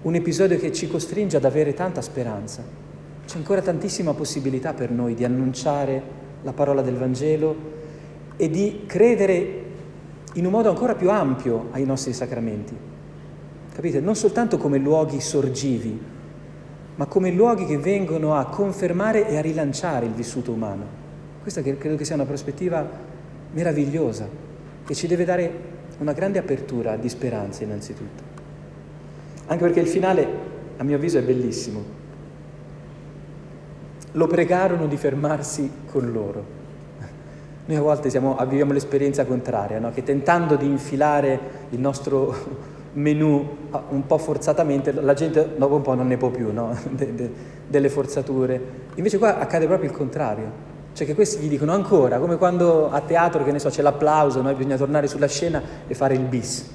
[0.02, 2.83] un episodio che ci costringe ad avere tanta speranza.
[3.26, 6.02] C'è ancora tantissima possibilità per noi di annunciare
[6.44, 7.56] la parola del Vangelo
[8.36, 9.62] e di credere
[10.34, 12.76] in un modo ancora più ampio ai nostri sacramenti.
[13.74, 14.00] Capite?
[14.00, 16.00] Non soltanto come luoghi sorgivi,
[16.96, 21.02] ma come luoghi che vengono a confermare e a rilanciare il vissuto umano.
[21.42, 22.88] Questa credo che sia una prospettiva
[23.52, 24.28] meravigliosa,
[24.86, 25.52] che ci deve dare
[26.00, 28.24] una grande apertura di speranza innanzitutto.
[29.48, 30.28] Anche perché il finale,
[30.78, 32.02] a mio avviso, è bellissimo.
[34.14, 36.62] Lo pregarono di fermarsi con loro.
[37.66, 39.92] Noi a volte siamo, viviamo l'esperienza contraria, no?
[39.92, 41.40] che tentando di infilare
[41.70, 42.36] il nostro
[42.94, 46.76] menù ah, un po' forzatamente, la gente dopo un po' non ne può più no?
[46.92, 47.32] de, de,
[47.68, 48.62] delle forzature.
[48.96, 50.72] Invece qua accade proprio il contrario.
[50.94, 54.42] Cioè che questi gli dicono ancora, come quando a teatro, che ne so, c'è l'applauso,
[54.42, 54.54] no?
[54.54, 56.70] bisogna tornare sulla scena e fare il bis.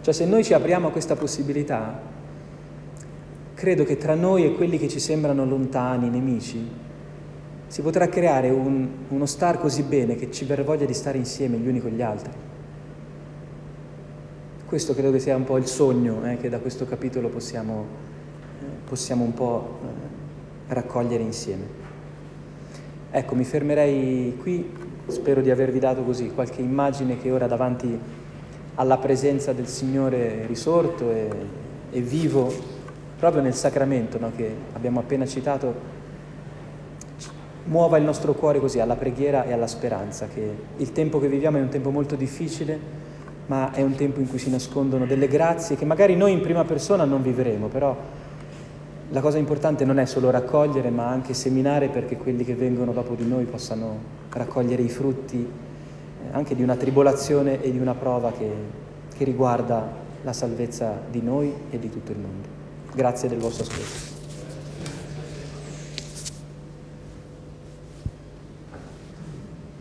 [0.00, 2.00] Cioè se noi ci apriamo a questa possibilità,
[3.56, 6.62] credo che tra noi e quelli che ci sembrano lontani, nemici,
[7.66, 11.56] si potrà creare un, uno star così bene che ci verrà voglia di stare insieme
[11.56, 12.30] gli uni con gli altri.
[14.66, 17.86] Questo credo che sia un po' il sogno eh, che da questo capitolo possiamo,
[18.60, 21.64] eh, possiamo un po' eh, raccogliere insieme.
[23.10, 24.70] Ecco, mi fermerei qui,
[25.06, 27.98] spero di avervi dato così qualche immagine che ora davanti
[28.74, 31.28] alla presenza del Signore risorto e,
[31.90, 32.75] e vivo
[33.18, 35.94] proprio nel sacramento no, che abbiamo appena citato,
[37.64, 41.56] muova il nostro cuore così alla preghiera e alla speranza, che il tempo che viviamo
[41.58, 42.78] è un tempo molto difficile,
[43.46, 46.64] ma è un tempo in cui si nascondono delle grazie che magari noi in prima
[46.64, 47.96] persona non vivremo, però
[49.10, 53.14] la cosa importante non è solo raccogliere, ma anche seminare perché quelli che vengono dopo
[53.14, 55.48] di noi possano raccogliere i frutti
[56.32, 58.50] anche di una tribolazione e di una prova che,
[59.16, 62.45] che riguarda la salvezza di noi e di tutto il mondo.
[62.96, 64.15] Grazie del vostro ascolto.